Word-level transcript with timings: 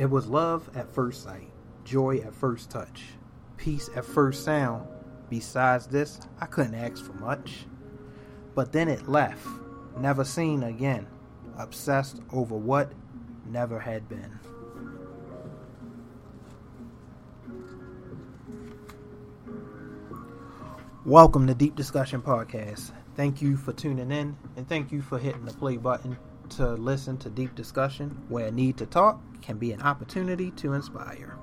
It 0.00 0.08
was 0.08 0.26
love 0.28 0.70
at 0.74 0.90
first 0.90 1.24
sight, 1.24 1.50
joy 1.84 2.20
at 2.24 2.34
first 2.34 2.70
touch, 2.70 3.02
peace 3.58 3.90
at 3.94 4.06
first 4.06 4.44
sound. 4.44 4.88
Besides 5.28 5.88
this, 5.88 6.18
I 6.40 6.46
couldn't 6.46 6.74
ask 6.74 7.04
for 7.04 7.12
much. 7.12 7.66
But 8.54 8.72
then 8.72 8.88
it 8.88 9.10
left, 9.10 9.46
never 9.98 10.24
seen 10.24 10.62
again, 10.62 11.06
obsessed 11.58 12.22
over 12.32 12.56
what 12.56 12.92
never 13.44 13.78
had 13.78 14.08
been. 14.08 14.38
Welcome 21.04 21.46
to 21.46 21.52
Deep 21.52 21.76
Discussion 21.76 22.22
Podcast. 22.22 22.92
Thank 23.16 23.42
you 23.42 23.58
for 23.58 23.74
tuning 23.74 24.10
in 24.10 24.34
and 24.56 24.66
thank 24.66 24.92
you 24.92 25.02
for 25.02 25.18
hitting 25.18 25.44
the 25.44 25.52
play 25.52 25.76
button 25.76 26.16
to 26.56 26.72
listen 26.72 27.18
to 27.18 27.28
Deep 27.28 27.54
Discussion, 27.54 28.16
where 28.30 28.46
I 28.46 28.50
need 28.50 28.78
to 28.78 28.86
talk 28.86 29.20
can 29.50 29.58
be 29.58 29.72
an 29.72 29.82
opportunity 29.82 30.52
to 30.52 30.74
inspire. 30.74 31.36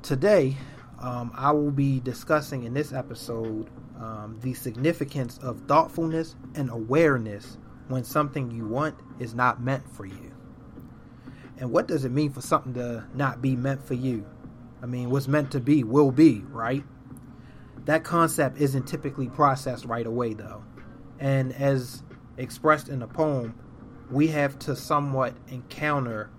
Today, 0.00 0.56
um, 0.98 1.30
I 1.34 1.50
will 1.50 1.70
be 1.70 2.00
discussing 2.00 2.62
in 2.62 2.72
this 2.72 2.90
episode 2.90 3.68
um, 4.00 4.38
the 4.40 4.54
significance 4.54 5.36
of 5.42 5.60
thoughtfulness 5.68 6.34
and 6.54 6.70
awareness 6.70 7.58
when 7.88 8.02
something 8.02 8.50
you 8.50 8.66
want 8.66 8.94
is 9.18 9.34
not 9.34 9.60
meant 9.60 9.86
for 9.94 10.06
you. 10.06 10.32
And 11.58 11.70
what 11.70 11.86
does 11.86 12.06
it 12.06 12.12
mean 12.12 12.32
for 12.32 12.40
something 12.40 12.72
to 12.74 13.04
not 13.12 13.42
be 13.42 13.54
meant 13.54 13.86
for 13.86 13.92
you? 13.92 14.24
I 14.82 14.86
mean, 14.86 15.10
what's 15.10 15.28
meant 15.28 15.50
to 15.50 15.60
be 15.60 15.84
will 15.84 16.12
be, 16.12 16.42
right? 16.48 16.84
That 17.84 18.04
concept 18.04 18.58
isn't 18.58 18.86
typically 18.86 19.28
processed 19.28 19.84
right 19.84 20.06
away, 20.06 20.32
though. 20.32 20.64
And 21.18 21.52
as 21.52 22.02
expressed 22.38 22.88
in 22.88 23.00
the 23.00 23.06
poem, 23.06 23.54
we 24.10 24.28
have 24.28 24.58
to 24.60 24.76
somewhat 24.76 25.34
encounter 25.48 26.30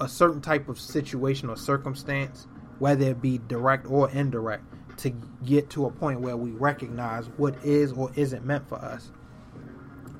a 0.00 0.08
certain 0.08 0.40
type 0.40 0.68
of 0.68 0.78
situation 0.78 1.48
or 1.48 1.56
circumstance, 1.56 2.46
whether 2.78 3.10
it 3.10 3.20
be 3.20 3.38
direct 3.38 3.86
or 3.86 4.10
indirect, 4.10 4.64
to 4.98 5.10
get 5.44 5.70
to 5.70 5.86
a 5.86 5.90
point 5.90 6.20
where 6.20 6.36
we 6.36 6.50
recognize 6.50 7.26
what 7.36 7.54
is 7.64 7.92
or 7.92 8.10
isn't 8.16 8.44
meant 8.44 8.68
for 8.68 8.76
us. 8.76 9.10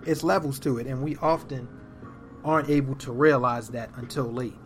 It's 0.06 0.22
levels 0.22 0.58
to 0.60 0.78
it, 0.78 0.87
and 0.87 1.03
we 1.03 1.16
often 1.16 1.69
aren't 2.44 2.70
able 2.70 2.94
to 2.97 3.12
realize 3.12 3.69
that 3.70 3.91
until 3.97 4.25
late. 4.25 4.56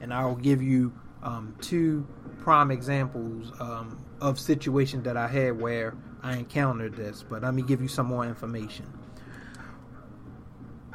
And 0.00 0.12
I'll 0.12 0.36
give 0.36 0.62
you 0.62 0.92
um, 1.22 1.54
two 1.60 2.06
prime 2.38 2.70
examples 2.70 3.52
um, 3.60 4.04
of 4.20 4.38
situations 4.38 5.04
that 5.04 5.16
I 5.16 5.28
had 5.28 5.60
where 5.60 5.94
I 6.22 6.36
encountered 6.36 6.96
this, 6.96 7.22
but 7.28 7.42
let 7.42 7.54
me 7.54 7.62
give 7.62 7.80
you 7.82 7.88
some 7.88 8.06
more 8.06 8.24
information. 8.24 8.86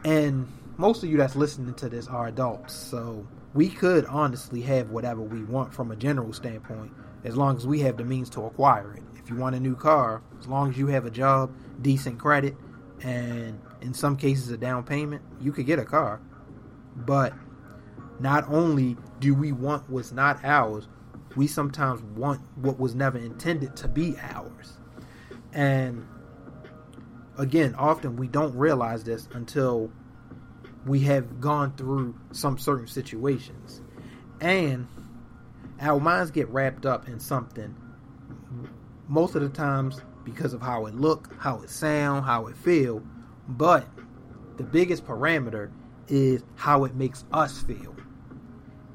And 0.04 0.48
most 0.78 1.04
of 1.04 1.10
you 1.10 1.18
that's 1.18 1.36
listening 1.36 1.74
to 1.76 1.90
this 1.90 2.08
are 2.08 2.28
adults, 2.28 2.74
so 2.74 3.26
we 3.54 3.70
could 3.70 4.06
honestly 4.06 4.62
have 4.62 4.90
whatever 4.90 5.22
we 5.22 5.44
want 5.44 5.74
from 5.74 5.92
a 5.92 5.96
general 5.96 6.34
standpoint, 6.34 6.92
as 7.24 7.38
long 7.38 7.56
as 7.56 7.66
we 7.66 7.80
have 7.82 7.98
the 7.98 8.04
means 8.04 8.30
to 8.32 8.42
acquire 8.42 8.94
it. 8.94 9.04
If 9.16 9.30
you 9.30 9.38
want 9.38 9.56
a 9.56 9.60
new 9.60 9.76
car, 9.76 10.22
as 10.40 10.48
long 10.48 10.72
as 10.72 10.78
you 10.78 10.88
have 10.88 11.06
a 11.06 11.12
job, 11.12 11.56
decent 11.82 12.20
credit, 12.20 12.58
and 13.02 13.62
in 13.82 13.94
some 13.94 14.18
cases 14.18 14.50
a 14.50 14.58
down 14.58 14.84
payment, 14.84 15.22
you 15.40 15.52
could 15.52 15.66
get 15.66 15.80
a 15.80 15.86
car. 15.86 16.20
But 16.96 17.34
not 18.20 18.48
only 18.50 18.98
do 19.20 19.34
we 19.34 19.52
want 19.52 19.90
what's 19.90 20.12
not 20.12 20.44
ours, 20.44 20.88
we 21.36 21.48
sometimes 21.48 22.02
want 22.16 22.42
what 22.56 22.80
was 22.80 22.94
never 22.96 23.18
intended 23.18 23.76
to 23.78 23.88
be 23.88 24.18
ours. 24.20 24.78
And 25.54 26.08
again, 27.38 27.76
often 27.76 28.16
we 28.16 28.28
don't 28.28 28.56
realize 28.56 29.04
this 29.04 29.28
until 29.34 29.92
we 30.86 31.00
have 31.02 31.40
gone 31.40 31.74
through 31.76 32.16
some 32.32 32.58
certain 32.58 32.88
situations. 32.88 33.82
And 34.42 34.88
our 35.80 36.00
minds 36.00 36.32
get 36.32 36.50
wrapped 36.50 36.86
up 36.86 37.08
in 37.08 37.20
something 37.20 37.76
most 39.08 39.36
of 39.36 39.42
the 39.42 39.50
times 39.50 40.02
because 40.24 40.54
of 40.54 40.62
how 40.62 40.86
it 40.86 40.96
look, 40.96 41.34
how 41.40 41.62
it 41.62 41.70
sound, 41.70 42.26
how 42.26 42.48
it 42.48 42.58
feel. 42.58 43.02
But 43.48 43.88
the 44.58 44.64
biggest 44.64 45.06
parameter 45.06 45.72
is 46.08 46.44
how 46.56 46.86
it 46.86 46.96
makes 46.96 47.26
us 47.32 47.62
feel. 47.62 47.96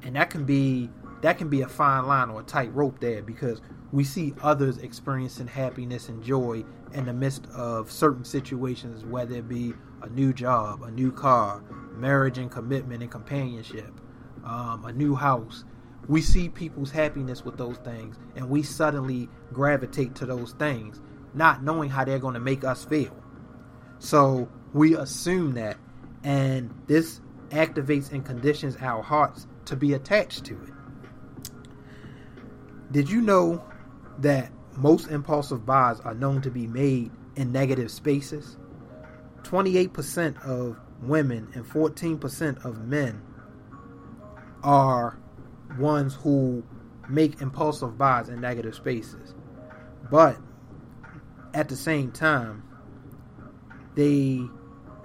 And 0.03 0.15
that 0.15 0.29
can 0.29 0.45
be 0.45 0.89
that 1.21 1.37
can 1.37 1.49
be 1.49 1.61
a 1.61 1.67
fine 1.67 2.07
line 2.07 2.29
or 2.29 2.39
a 2.39 2.43
tight 2.43 2.73
rope 2.73 2.99
there 3.01 3.21
because 3.21 3.61
we 3.91 4.05
see 4.05 4.33
others 4.41 4.77
experiencing 4.77 5.47
happiness 5.47 6.07
and 6.07 6.23
joy 6.23 6.63
in 6.93 7.05
the 7.05 7.13
midst 7.13 7.45
of 7.53 7.91
certain 7.91 8.23
situations, 8.25 9.05
whether 9.05 9.35
it 9.35 9.47
be 9.47 9.73
a 10.01 10.09
new 10.09 10.33
job, 10.33 10.83
a 10.83 10.91
new 10.91 11.11
car, 11.11 11.61
marriage 11.95 12.37
and 12.37 12.49
commitment 12.49 13.01
and 13.01 13.11
companionship, 13.11 13.91
um, 14.43 14.85
a 14.85 14.93
new 14.93 15.15
house. 15.15 15.65
We 16.07 16.21
see 16.21 16.49
people's 16.49 16.91
happiness 16.91 17.45
with 17.45 17.57
those 17.57 17.77
things, 17.77 18.17
and 18.35 18.49
we 18.49 18.63
suddenly 18.63 19.29
gravitate 19.53 20.15
to 20.15 20.25
those 20.25 20.53
things, 20.53 21.01
not 21.33 21.63
knowing 21.63 21.89
how 21.89 22.05
they're 22.05 22.19
going 22.19 22.33
to 22.33 22.39
make 22.39 22.63
us 22.63 22.83
feel. 22.85 23.15
So 23.99 24.49
we 24.73 24.95
assume 24.95 25.53
that, 25.53 25.77
and 26.23 26.73
this 26.87 27.21
activates 27.49 28.11
and 28.11 28.25
conditions 28.25 28.77
our 28.79 29.03
hearts 29.03 29.45
to 29.65 29.75
be 29.75 29.93
attached 29.93 30.45
to 30.45 30.53
it. 30.63 30.73
Did 32.91 33.09
you 33.09 33.21
know 33.21 33.63
that 34.19 34.51
most 34.79 35.07
impulsive 35.07 35.65
buys 35.65 35.99
are 36.01 36.13
known 36.13 36.41
to 36.41 36.51
be 36.51 36.67
made 36.67 37.11
in 37.35 37.51
negative 37.51 37.91
spaces? 37.91 38.57
28% 39.43 40.45
of 40.45 40.77
women 41.01 41.49
and 41.53 41.65
14% 41.65 42.65
of 42.65 42.85
men 42.85 43.21
are 44.63 45.17
ones 45.77 46.15
who 46.15 46.63
make 47.07 47.41
impulsive 47.41 47.97
buys 47.97 48.29
in 48.29 48.41
negative 48.41 48.75
spaces. 48.75 49.33
But 50.09 50.37
at 51.53 51.69
the 51.69 51.75
same 51.75 52.11
time, 52.11 52.63
they 53.95 54.41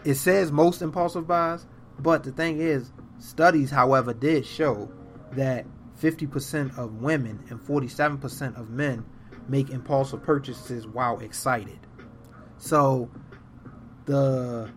it 0.05 0.15
says 0.17 0.53
most 0.53 0.83
impulsive 0.83 1.27
buys, 1.27 1.67
but 1.99 2.25
the 2.25 2.33
thing 2.33 2.61
is, 2.61 2.93
studies, 3.19 3.71
however, 3.71 4.13
did 4.13 4.45
show 4.45 4.91
that 5.33 5.67
50% 6.01 6.77
of 6.77 7.01
women 7.01 7.43
and 7.49 7.59
47% 7.59 8.61
of 8.61 8.69
men 8.69 9.05
make 9.49 9.71
impulsive 9.71 10.23
purchases 10.23 10.87
while 10.87 11.21
excited. 11.21 11.79
So 12.59 13.11
the 14.07 14.71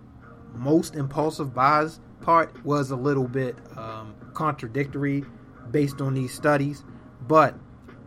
most 0.53 0.95
impulsive 0.95 1.53
buys 1.53 1.99
part 2.21 2.65
was 2.65 2.91
a 2.91 2.95
little 2.95 3.27
bit 3.27 3.55
um, 3.77 4.15
contradictory 4.33 5.23
based 5.71 6.01
on 6.01 6.13
these 6.13 6.33
studies, 6.33 6.83
but 7.27 7.55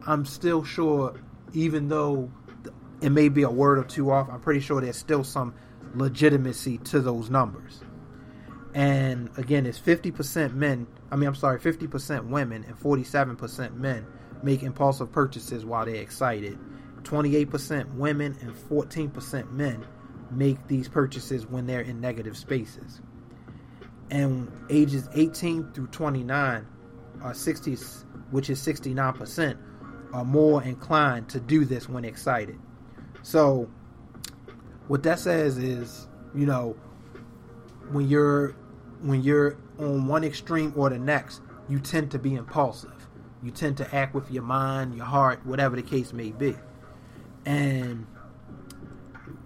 I'm 0.07 0.25
still 0.25 0.65
sure, 0.65 1.21
even 1.53 1.89
though 1.89 2.31
it 3.01 3.11
may 3.11 3.29
be 3.29 3.43
a 3.43 3.51
word 3.51 3.79
or 3.79 3.85
two 3.85 4.11
off, 4.11 4.29
I'm 4.31 4.41
pretty 4.41 4.61
sure 4.61 4.81
there's 4.81 4.97
still 4.97 5.25
some 5.25 5.55
legitimacy 5.95 6.79
to 6.79 7.01
those 7.01 7.31
numbers. 7.31 7.83
And 8.75 9.31
again, 9.37 9.67
it's 9.67 9.79
50% 9.81 10.55
men 10.55 10.87
I 11.11 11.17
mean, 11.17 11.29
I'm 11.29 11.35
sorry, 11.35 11.59
50% 11.59 12.29
women 12.29 12.65
and 12.65 12.79
47% 12.79 13.75
men 13.75 14.07
make 14.43 14.63
impulsive 14.63 15.13
purchases 15.13 15.65
while 15.65 15.85
they're 15.85 15.97
excited. 15.97 16.59
28% 17.03 17.95
women, 17.95 18.37
and 18.41 18.53
14% 18.55 19.51
men 19.53 19.87
make 20.31 20.67
these 20.69 20.89
purchases 20.89 21.47
when 21.47 21.67
they're 21.67 21.81
in 21.81 22.01
negative 22.01 22.37
spaces. 22.37 23.01
And 24.11 24.51
ages 24.69 25.09
18 25.15 25.73
through 25.73 25.89
29 25.89 26.67
are 27.23 27.35
60, 27.35 27.77
which 28.31 28.51
is 28.51 28.61
69%, 28.61 29.59
are 30.13 30.25
more 30.25 30.63
inclined 30.63 31.29
to 31.31 31.41
do 31.41 31.65
this 31.65 31.89
when 31.89 32.05
excited. 32.05 32.59
So, 33.23 33.71
what 34.89 35.03
that 35.05 35.21
says 35.21 35.59
is, 35.59 36.09
you 36.35 36.47
know, 36.47 36.77
when 37.93 38.09
you're 38.09 38.57
when 39.03 39.23
you're 39.23 39.57
on 39.79 40.07
one 40.07 40.25
extreme 40.25 40.73
or 40.77 40.91
the 40.91 40.99
next, 40.99 41.41
you 41.69 41.79
tend 41.79 42.11
to 42.11 42.19
be 42.19 42.35
impulsive. 42.35 43.00
You 43.43 43.51
tend 43.51 43.77
to 43.79 43.95
act 43.95 44.15
with 44.15 44.31
your 44.31 44.43
mind, 44.43 44.95
your 44.95 45.07
heart, 45.07 45.45
whatever 45.47 45.77
the 45.77 45.83
case 45.83 46.13
may 46.13 46.31
be. 46.31 46.55
And 47.47 48.07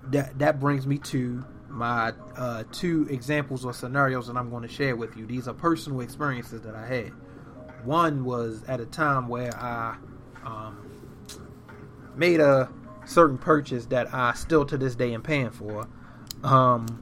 that 0.04 0.38
that 0.38 0.60
brings 0.60 0.86
me 0.86 0.98
to 0.98 1.44
my 1.68 2.12
uh, 2.36 2.64
two 2.72 3.06
examples 3.10 3.64
or 3.64 3.72
scenarios 3.72 4.26
that 4.28 4.36
I'm 4.36 4.50
going 4.50 4.62
to 4.62 4.68
share 4.68 4.96
with 4.96 5.16
you. 5.16 5.26
These 5.26 5.48
are 5.48 5.54
personal 5.54 6.00
experiences 6.00 6.62
that 6.62 6.74
I 6.74 6.86
had. 6.86 7.12
One 7.84 8.24
was 8.24 8.62
at 8.68 8.80
a 8.80 8.86
time 8.86 9.28
where 9.28 9.54
I 9.56 9.96
um, 10.44 10.90
made 12.16 12.40
a 12.40 12.70
certain 13.04 13.38
purchase 13.38 13.86
that 13.86 14.12
I 14.14 14.32
still 14.34 14.64
to 14.66 14.78
this 14.78 14.94
day 14.94 15.12
am 15.12 15.22
paying 15.22 15.50
for. 15.50 15.88
Um, 16.42 17.00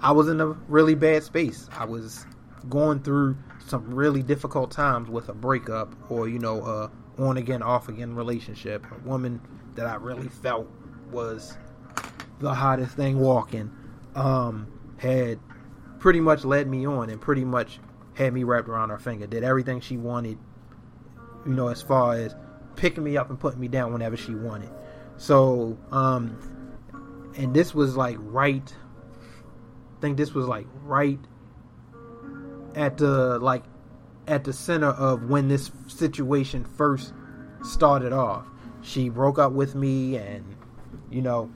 I 0.00 0.12
was 0.12 0.28
in 0.28 0.40
a 0.40 0.46
really 0.46 0.94
bad 0.94 1.22
space. 1.22 1.68
I 1.76 1.84
was 1.84 2.26
going 2.68 3.02
through 3.02 3.36
some 3.66 3.94
really 3.94 4.22
difficult 4.22 4.70
times 4.70 5.08
with 5.08 5.28
a 5.28 5.34
breakup 5.34 5.94
or 6.10 6.28
you 6.28 6.38
know 6.38 6.64
a 6.64 6.90
on 7.22 7.36
again 7.36 7.62
off 7.62 7.88
again 7.88 8.14
relationship. 8.14 8.86
A 8.90 9.08
woman 9.08 9.40
that 9.74 9.86
I 9.86 9.96
really 9.96 10.28
felt 10.28 10.68
was 11.10 11.56
the 12.40 12.54
hottest 12.54 12.96
thing 12.96 13.18
walking 13.18 13.70
um, 14.14 14.72
had 14.98 15.38
pretty 15.98 16.20
much 16.20 16.44
led 16.44 16.66
me 16.66 16.86
on 16.86 17.10
and 17.10 17.20
pretty 17.20 17.44
much 17.44 17.78
had 18.14 18.32
me 18.32 18.44
wrapped 18.44 18.68
around 18.68 18.90
her 18.90 18.98
finger. 18.98 19.26
Did 19.26 19.44
everything 19.44 19.80
she 19.80 19.96
wanted, 19.96 20.38
you 21.46 21.52
know, 21.52 21.68
as 21.68 21.80
far 21.80 22.14
as 22.14 22.34
picking 22.76 23.04
me 23.04 23.16
up 23.16 23.30
and 23.30 23.38
putting 23.38 23.60
me 23.60 23.68
down 23.68 23.92
whenever 23.92 24.16
she 24.16 24.34
wanted. 24.34 24.70
So, 25.16 25.78
um, 25.90 26.36
and 27.36 27.54
this 27.54 27.74
was 27.74 27.96
like 27.96 28.16
right. 28.20 28.74
I 29.96 30.00
think 30.00 30.16
this 30.16 30.34
was 30.34 30.46
like 30.46 30.66
right 30.82 31.20
at 32.76 32.98
the 32.98 33.38
like 33.38 33.64
at 34.26 34.44
the 34.44 34.52
center 34.52 34.88
of 34.88 35.28
when 35.28 35.48
this 35.48 35.70
situation 35.86 36.64
first 36.64 37.12
started 37.64 38.12
off. 38.12 38.46
She 38.82 39.08
broke 39.08 39.38
up 39.38 39.52
with 39.52 39.74
me, 39.74 40.16
and 40.16 40.44
you 41.10 41.22
know, 41.22 41.50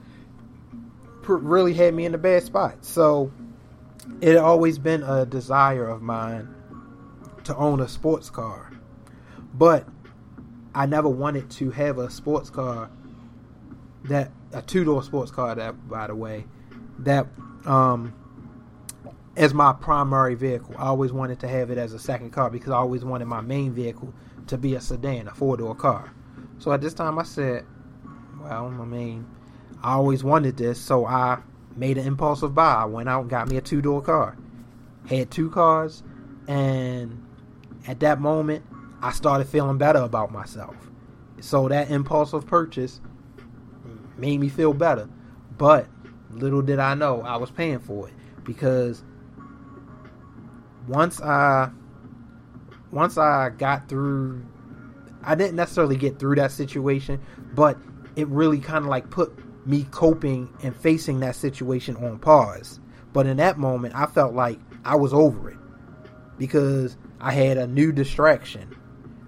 really 1.27 1.73
had 1.73 1.93
me 1.93 2.05
in 2.05 2.13
a 2.13 2.17
bad 2.17 2.43
spot. 2.43 2.85
So 2.85 3.31
it 4.21 4.29
had 4.29 4.37
always 4.37 4.79
been 4.79 5.03
a 5.03 5.25
desire 5.25 5.87
of 5.87 6.01
mine 6.01 6.53
to 7.43 7.55
own 7.55 7.81
a 7.81 7.87
sports 7.87 8.29
car, 8.29 8.71
but 9.53 9.87
I 10.73 10.85
never 10.85 11.09
wanted 11.09 11.49
to 11.51 11.71
have 11.71 11.97
a 11.97 12.09
sports 12.09 12.49
car 12.49 12.89
that 14.05 14.31
a 14.53 14.61
two 14.61 14.85
door 14.85 15.03
sports 15.03 15.31
car 15.31 15.55
that 15.55 15.89
by 15.89 16.07
the 16.07 16.15
way 16.15 16.45
that 16.99 17.27
um 17.65 18.13
as 19.37 19.53
my 19.53 19.71
primary 19.71 20.33
vehicle. 20.33 20.75
I 20.77 20.87
always 20.87 21.13
wanted 21.13 21.39
to 21.41 21.47
have 21.47 21.69
it 21.69 21.77
as 21.77 21.93
a 21.93 21.99
second 21.99 22.31
car 22.31 22.49
because 22.49 22.71
I 22.71 22.77
always 22.77 23.05
wanted 23.05 23.25
my 23.25 23.39
main 23.39 23.71
vehicle 23.71 24.13
to 24.47 24.57
be 24.57 24.73
a 24.73 24.81
sedan, 24.81 25.27
a 25.27 25.33
four 25.33 25.55
door 25.55 25.75
car. 25.75 26.11
So 26.57 26.71
at 26.71 26.81
this 26.81 26.95
time 26.95 27.19
I 27.19 27.23
said, 27.23 27.63
well, 28.41 28.65
I 28.65 28.85
mean, 28.85 29.27
I 29.83 29.93
always 29.93 30.23
wanted 30.23 30.57
this, 30.57 30.79
so 30.81 31.05
I 31.05 31.39
made 31.75 31.99
an 31.99 32.07
impulsive 32.07 32.55
buy. 32.55 32.73
I 32.73 32.85
went 32.85 33.07
out 33.07 33.21
and 33.21 33.29
got 33.29 33.47
me 33.47 33.57
a 33.57 33.61
two 33.61 33.79
door 33.79 34.01
car. 34.01 34.35
Had 35.07 35.29
two 35.29 35.51
cars, 35.51 36.03
and 36.47 37.23
at 37.87 37.99
that 37.99 38.19
moment, 38.19 38.65
I 39.01 39.11
started 39.11 39.47
feeling 39.47 39.77
better 39.77 39.99
about 39.99 40.31
myself. 40.31 40.75
So 41.39 41.69
that 41.69 41.91
impulsive 41.91 42.47
purchase 42.47 42.99
made 44.17 44.39
me 44.39 44.49
feel 44.49 44.73
better. 44.73 45.07
But 45.57 45.87
little 46.31 46.63
did 46.63 46.79
I 46.79 46.95
know 46.95 47.21
I 47.21 47.37
was 47.37 47.51
paying 47.51 47.79
for 47.79 48.07
it 48.07 48.13
because 48.43 49.03
once 50.87 51.21
I 51.21 51.69
once 52.91 53.17
I 53.17 53.49
got 53.49 53.89
through 53.89 54.45
I 55.23 55.35
didn't 55.35 55.55
necessarily 55.55 55.97
get 55.97 56.19
through 56.19 56.35
that 56.35 56.51
situation, 56.51 57.21
but 57.53 57.77
it 58.15 58.27
really 58.29 58.59
kind 58.59 58.85
of 58.85 58.89
like 58.89 59.09
put 59.09 59.37
me 59.67 59.85
coping 59.91 60.53
and 60.63 60.75
facing 60.75 61.19
that 61.19 61.35
situation 61.35 61.97
on 61.97 62.19
pause. 62.19 62.79
But 63.11 63.25
in 63.25 63.37
that 63.37 63.57
moment, 63.57 63.93
I 63.95 64.05
felt 64.05 64.33
like 64.33 64.59
I 64.85 64.95
was 64.95 65.13
over 65.13 65.49
it 65.49 65.57
because 66.37 66.97
I 67.19 67.33
had 67.33 67.57
a 67.57 67.67
new 67.67 67.91
distraction, 67.91 68.75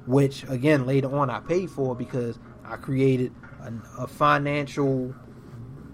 which 0.06 0.44
again 0.48 0.86
later 0.86 1.14
on 1.14 1.30
I 1.30 1.40
paid 1.40 1.70
for 1.70 1.96
because 1.96 2.40
I 2.64 2.78
created 2.78 3.34
a, 3.62 4.04
a 4.04 4.08
financial 4.08 5.14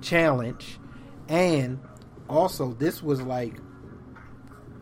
challenge, 0.02 0.80
and 1.28 1.80
also 2.30 2.74
this 2.74 3.02
was 3.02 3.22
like 3.22 3.56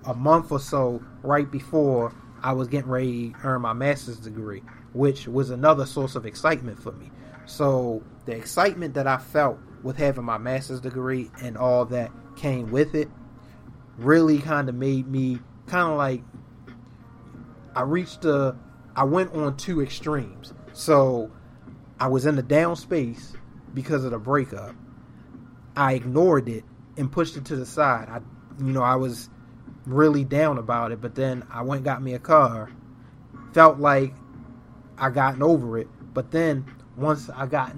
a 0.06 0.14
month 0.14 0.52
or 0.52 0.60
so 0.60 1.02
right 1.22 1.50
before 1.50 2.14
I 2.42 2.54
was 2.54 2.68
getting 2.68 2.90
ready 2.90 3.30
to 3.30 3.36
earn 3.44 3.62
my 3.62 3.74
master's 3.74 4.18
degree, 4.18 4.64
which 4.94 5.28
was 5.28 5.50
another 5.50 5.86
source 5.86 6.16
of 6.16 6.26
excitement 6.26 6.82
for 6.82 6.92
me. 6.92 7.10
So 7.46 8.04
the 8.26 8.34
excitement 8.34 8.94
that 8.96 9.08
I 9.08 9.18
felt 9.18 9.60
with 9.82 9.98
having 9.98 10.24
my 10.26 10.38
master's 10.38 10.82
degree 10.82 11.30
and 11.42 11.58
all 11.58 11.86
that 11.86 12.12
came 12.36 12.72
with 12.72 12.96
it 12.96 13.10
really 13.98 14.40
kind 14.40 14.70
of 14.70 14.76
made 14.76 15.08
me 15.08 15.40
kind 15.68 15.92
of 15.92 15.98
like 15.98 16.24
I 17.76 17.82
reached 17.82 18.26
a 18.26 18.56
I 18.96 19.04
went 19.06 19.34
on 19.34 19.58
two 19.58 19.82
extremes. 19.82 20.54
So 20.74 21.32
I 22.00 22.08
was 22.08 22.26
in 22.26 22.36
the 22.36 22.44
down 22.44 22.76
space 22.76 23.34
because 23.74 24.04
of 24.04 24.12
the 24.12 24.20
breakup. 24.20 24.76
I 25.76 25.94
ignored 25.94 26.48
it 26.48 26.64
and 26.98 27.12
pushed 27.12 27.38
it 27.38 27.46
to 27.46 27.56
the 27.56 27.66
side. 27.66 28.10
I 28.10 28.20
you 28.64 28.72
know, 28.72 28.84
I 28.84 28.96
was 28.96 29.30
really 29.86 30.24
down 30.24 30.58
about 30.58 30.92
it, 30.92 31.02
but 31.02 31.16
then 31.16 31.46
I 31.50 31.62
went 31.62 31.84
got 31.84 32.02
me 32.02 32.14
a 32.14 32.20
car. 32.20 32.72
Felt 33.54 33.80
like 33.80 34.14
I 34.98 35.10
gotten 35.10 35.44
over 35.44 35.78
it, 35.78 35.88
but 36.14 36.32
then 36.32 36.66
once 36.96 37.30
I 37.30 37.46
got 37.46 37.76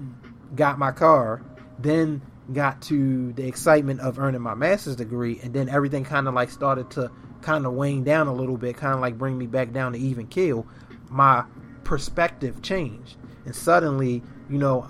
got 0.54 0.78
my 0.78 0.92
car, 0.92 1.42
then 1.78 2.22
got 2.52 2.80
to 2.80 3.32
the 3.32 3.46
excitement 3.46 4.00
of 4.00 4.18
earning 4.18 4.40
my 4.40 4.54
master's 4.54 4.96
degree, 4.96 5.40
and 5.42 5.52
then 5.52 5.68
everything 5.68 6.04
kind 6.04 6.28
of 6.28 6.34
like 6.34 6.50
started 6.50 6.90
to 6.92 7.10
kind 7.42 7.66
of 7.66 7.74
wane 7.74 8.04
down 8.04 8.26
a 8.26 8.32
little 8.32 8.56
bit, 8.56 8.76
kind 8.76 8.94
of 8.94 9.00
like 9.00 9.18
bring 9.18 9.36
me 9.36 9.46
back 9.46 9.72
down 9.72 9.92
to 9.92 9.98
even 9.98 10.26
keel. 10.26 10.66
My 11.10 11.44
perspective 11.84 12.62
changed, 12.62 13.16
and 13.44 13.54
suddenly, 13.54 14.22
you 14.48 14.58
know, 14.58 14.88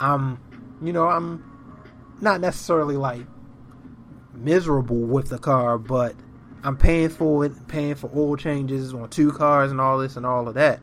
I'm, 0.00 0.38
you 0.82 0.92
know, 0.92 1.06
I'm 1.08 1.44
not 2.20 2.40
necessarily 2.40 2.96
like 2.96 3.26
miserable 4.34 5.00
with 5.00 5.28
the 5.28 5.38
car, 5.38 5.78
but 5.78 6.14
I'm 6.64 6.76
paying 6.78 7.10
for 7.10 7.44
it, 7.44 7.68
paying 7.68 7.94
for 7.94 8.10
oil 8.16 8.36
changes 8.36 8.94
on 8.94 9.10
two 9.10 9.30
cars 9.32 9.70
and 9.70 9.80
all 9.80 9.98
this 9.98 10.16
and 10.16 10.24
all 10.24 10.48
of 10.48 10.54
that. 10.54 10.80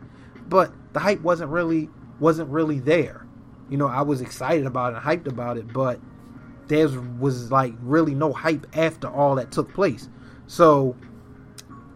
But 0.47 0.71
the 0.93 0.99
hype 0.99 1.21
wasn't 1.21 1.49
really 1.49 1.89
wasn't 2.19 2.49
really 2.49 2.79
there. 2.79 3.25
You 3.69 3.77
know, 3.77 3.87
I 3.87 4.03
was 4.03 4.21
excited 4.21 4.67
about 4.67 4.93
it 4.93 4.97
and 4.97 5.05
hyped 5.05 5.27
about 5.27 5.57
it, 5.57 5.73
but 5.73 5.99
there 6.67 6.87
was 7.19 7.51
like 7.51 7.73
really 7.81 8.13
no 8.13 8.31
hype 8.31 8.67
after 8.75 9.07
all 9.07 9.35
that 9.35 9.51
took 9.51 9.73
place. 9.73 10.07
So 10.45 10.95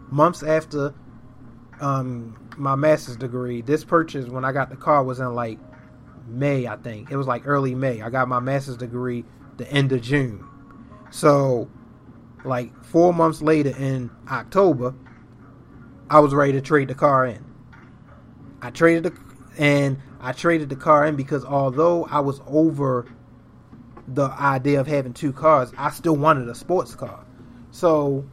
months 0.09 0.41
after 0.41 0.93
um, 1.79 2.49
my 2.57 2.75
master's 2.75 3.17
degree, 3.17 3.61
this 3.61 3.83
purchase 3.83 4.27
when 4.27 4.43
I 4.43 4.51
got 4.51 4.69
the 4.69 4.75
car 4.75 5.03
was 5.03 5.19
in 5.19 5.33
like 5.35 5.59
May, 6.27 6.65
I 6.65 6.77
think. 6.77 7.11
It 7.11 7.17
was 7.17 7.27
like 7.27 7.45
early 7.45 7.75
May. 7.75 8.01
I 8.01 8.09
got 8.09 8.27
my 8.27 8.39
master's 8.39 8.77
degree 8.77 9.25
the 9.57 9.69
end 9.71 9.91
of 9.91 10.01
June. 10.01 10.43
So 11.11 11.69
like 12.45 12.83
four 12.83 13.13
months 13.13 13.41
later 13.41 13.73
in 13.77 14.09
October, 14.29 14.93
I 16.09 16.19
was 16.19 16.33
ready 16.33 16.53
to 16.53 16.61
trade 16.61 16.87
the 16.87 16.95
car 16.95 17.25
in. 17.25 17.43
I 18.61 18.69
traded 18.71 19.03
the 19.03 19.13
and 19.57 19.97
I 20.19 20.31
traded 20.31 20.69
the 20.69 20.75
car 20.75 21.05
in 21.05 21.15
because 21.15 21.45
although 21.45 22.05
I 22.05 22.19
was 22.19 22.41
over 22.47 23.07
the 24.07 24.25
idea 24.25 24.79
of 24.79 24.87
having 24.87 25.13
two 25.13 25.33
cars, 25.33 25.71
I 25.77 25.89
still 25.91 26.15
wanted 26.15 26.47
a 26.49 26.55
sports 26.55 26.95
car. 26.95 27.25
So 27.71 28.25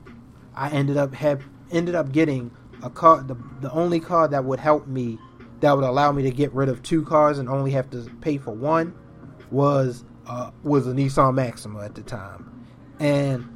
I 0.55 0.71
ended 0.71 0.97
up 0.97 1.15
have 1.15 1.43
ended 1.71 1.95
up 1.95 2.13
getting 2.13 2.51
a 2.83 2.91
car 2.91 3.23
the, 3.23 3.37
the 3.61 3.71
only 3.73 4.01
car 4.01 4.29
that 4.29 4.45
would 4.45 4.61
help 4.61 4.87
me 4.87 5.19
that 5.61 5.77
would 5.77 5.85
allow 5.85 6.13
me 6.13 6.23
to 6.25 6.31
get 6.31 6.53
rid 6.53 6.69
of 6.69 6.83
two 6.83 7.05
cars 7.05 7.39
and 7.39 7.49
only 7.49 7.71
have 7.71 7.89
to 7.91 8.03
pay 8.21 8.37
for 8.37 8.53
one 8.53 8.95
was 9.51 10.05
uh, 10.27 10.51
was 10.63 10.87
a 10.87 10.93
Nissan 10.93 11.35
Maxima 11.35 11.85
at 11.85 11.95
the 11.95 12.03
time. 12.03 12.67
And 12.99 13.52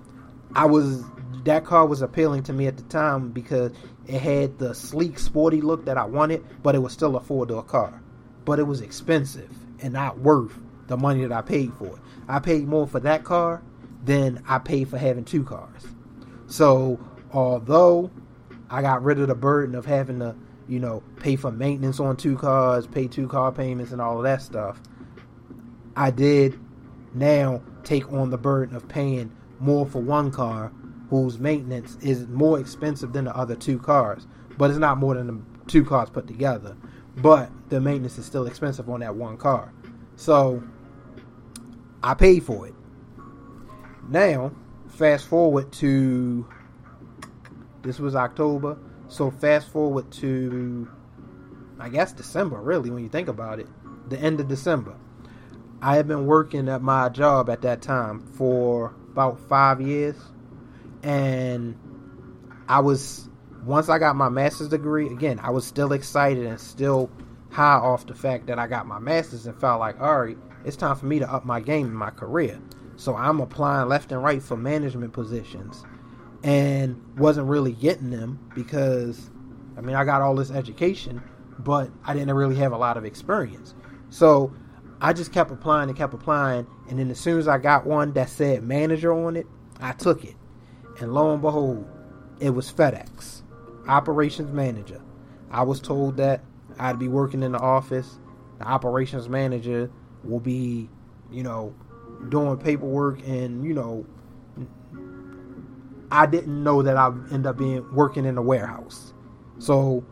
I 0.54 0.66
was 0.66 1.04
that 1.44 1.64
car 1.64 1.86
was 1.86 2.02
appealing 2.02 2.42
to 2.44 2.52
me 2.52 2.66
at 2.66 2.76
the 2.76 2.82
time 2.84 3.30
because 3.30 3.72
it 4.06 4.20
had 4.20 4.58
the 4.58 4.74
sleek, 4.74 5.18
sporty 5.18 5.60
look 5.60 5.84
that 5.84 5.96
I 5.96 6.04
wanted, 6.04 6.44
but 6.62 6.74
it 6.74 6.80
was 6.80 6.92
still 6.92 7.16
a 7.16 7.20
four 7.20 7.46
door 7.46 7.62
car. 7.62 8.02
But 8.44 8.58
it 8.58 8.64
was 8.64 8.80
expensive. 8.80 9.50
and 9.80 9.92
not 9.92 10.18
worth 10.18 10.58
the 10.86 10.96
money 10.96 11.22
that 11.22 11.32
I 11.32 11.42
paid 11.42 11.72
for 11.74 11.86
it. 11.86 11.98
I 12.28 12.38
paid 12.38 12.66
more 12.66 12.86
for 12.86 13.00
that 13.00 13.24
car 13.24 13.62
than 14.04 14.42
I 14.48 14.58
paid 14.58 14.88
for 14.88 14.98
having 14.98 15.24
two 15.24 15.44
cars. 15.44 15.86
So 16.46 16.98
although 17.32 18.10
I 18.70 18.82
got 18.82 19.02
rid 19.02 19.18
of 19.20 19.28
the 19.28 19.34
burden 19.34 19.74
of 19.74 19.84
having 19.84 20.20
to, 20.20 20.34
you 20.68 20.78
know, 20.78 21.02
pay 21.20 21.36
for 21.36 21.50
maintenance 21.50 22.00
on 22.00 22.16
two 22.16 22.36
cars, 22.36 22.86
pay 22.86 23.06
two 23.06 23.28
car 23.28 23.52
payments 23.52 23.92
and 23.92 24.00
all 24.00 24.16
of 24.16 24.22
that 24.24 24.42
stuff, 24.42 24.80
I 25.96 26.10
did 26.10 26.58
now 27.14 27.62
take 27.84 28.10
on 28.12 28.30
the 28.30 28.38
burden 28.38 28.76
of 28.76 28.88
paying 28.88 29.35
more 29.58 29.86
for 29.86 30.00
one 30.00 30.30
car 30.30 30.72
whose 31.10 31.38
maintenance 31.38 31.96
is 32.00 32.26
more 32.28 32.58
expensive 32.58 33.12
than 33.12 33.26
the 33.26 33.36
other 33.36 33.54
two 33.54 33.78
cars. 33.78 34.26
But 34.58 34.70
it's 34.70 34.78
not 34.78 34.98
more 34.98 35.14
than 35.14 35.26
the 35.26 35.40
two 35.66 35.84
cars 35.84 36.10
put 36.10 36.26
together. 36.26 36.76
But 37.16 37.50
the 37.68 37.80
maintenance 37.80 38.18
is 38.18 38.26
still 38.26 38.46
expensive 38.46 38.88
on 38.90 39.00
that 39.00 39.14
one 39.14 39.36
car. 39.36 39.72
So 40.16 40.62
I 42.02 42.14
paid 42.14 42.42
for 42.42 42.66
it. 42.66 42.74
Now, 44.08 44.52
fast 44.88 45.26
forward 45.26 45.72
to 45.72 46.46
this 47.82 47.98
was 47.98 48.14
October. 48.14 48.78
So 49.08 49.30
fast 49.30 49.68
forward 49.68 50.10
to 50.12 50.90
I 51.78 51.88
guess 51.88 52.12
December 52.12 52.60
really 52.60 52.90
when 52.90 53.02
you 53.02 53.08
think 53.08 53.28
about 53.28 53.60
it. 53.60 53.68
The 54.08 54.18
end 54.18 54.40
of 54.40 54.48
December. 54.48 54.96
I 55.82 55.96
had 55.96 56.08
been 56.08 56.26
working 56.26 56.68
at 56.68 56.82
my 56.82 57.08
job 57.10 57.50
at 57.50 57.62
that 57.62 57.82
time 57.82 58.20
for 58.20 58.94
about 59.16 59.40
5 59.48 59.80
years 59.80 60.14
and 61.02 61.74
I 62.68 62.80
was 62.80 63.30
once 63.64 63.88
I 63.88 63.98
got 63.98 64.14
my 64.14 64.28
master's 64.28 64.68
degree, 64.68 65.06
again, 65.08 65.40
I 65.42 65.50
was 65.50 65.66
still 65.66 65.92
excited 65.92 66.44
and 66.44 66.60
still 66.60 67.10
high 67.50 67.78
off 67.78 68.06
the 68.06 68.14
fact 68.14 68.46
that 68.48 68.58
I 68.58 68.66
got 68.66 68.86
my 68.86 68.98
master's 68.98 69.46
and 69.46 69.58
felt 69.58 69.80
like, 69.80 69.98
all 70.00 70.20
right, 70.20 70.36
it's 70.66 70.76
time 70.76 70.94
for 70.96 71.06
me 71.06 71.18
to 71.18 71.32
up 71.32 71.46
my 71.46 71.60
game 71.60 71.86
in 71.86 71.94
my 71.94 72.10
career. 72.10 72.60
So 72.96 73.16
I'm 73.16 73.40
applying 73.40 73.88
left 73.88 74.12
and 74.12 74.22
right 74.22 74.42
for 74.42 74.56
management 74.56 75.14
positions 75.14 75.82
and 76.44 77.00
wasn't 77.16 77.48
really 77.48 77.72
getting 77.72 78.10
them 78.10 78.38
because 78.54 79.30
I 79.78 79.80
mean, 79.80 79.96
I 79.96 80.04
got 80.04 80.20
all 80.20 80.34
this 80.34 80.50
education, 80.50 81.22
but 81.58 81.90
I 82.04 82.12
didn't 82.12 82.34
really 82.34 82.56
have 82.56 82.72
a 82.72 82.78
lot 82.78 82.98
of 82.98 83.06
experience. 83.06 83.74
So 84.10 84.52
I 85.00 85.14
just 85.14 85.32
kept 85.32 85.50
applying 85.50 85.88
and 85.88 85.96
kept 85.96 86.12
applying. 86.12 86.66
And 86.88 86.98
then 86.98 87.10
as 87.10 87.18
soon 87.18 87.38
as 87.38 87.48
I 87.48 87.58
got 87.58 87.86
one 87.86 88.12
that 88.12 88.28
said 88.28 88.62
manager 88.62 89.12
on 89.12 89.36
it, 89.36 89.46
I 89.80 89.92
took 89.92 90.24
it. 90.24 90.36
And 91.00 91.12
lo 91.12 91.32
and 91.32 91.42
behold, 91.42 91.86
it 92.40 92.50
was 92.50 92.70
FedEx, 92.70 93.42
operations 93.88 94.52
manager. 94.52 95.00
I 95.50 95.62
was 95.62 95.80
told 95.80 96.16
that 96.18 96.42
I'd 96.78 96.98
be 96.98 97.08
working 97.08 97.42
in 97.42 97.52
the 97.52 97.58
office. 97.58 98.18
The 98.58 98.66
operations 98.66 99.28
manager 99.28 99.90
will 100.24 100.40
be, 100.40 100.88
you 101.30 101.42
know, 101.42 101.74
doing 102.28 102.56
paperwork 102.56 103.26
and, 103.26 103.64
you 103.64 103.74
know, 103.74 104.06
I 106.10 106.26
didn't 106.26 106.62
know 106.62 106.82
that 106.82 106.96
I'd 106.96 107.32
end 107.32 107.46
up 107.46 107.58
being 107.58 107.84
working 107.94 108.24
in 108.24 108.38
a 108.38 108.42
warehouse. 108.42 109.12
So 109.58 110.04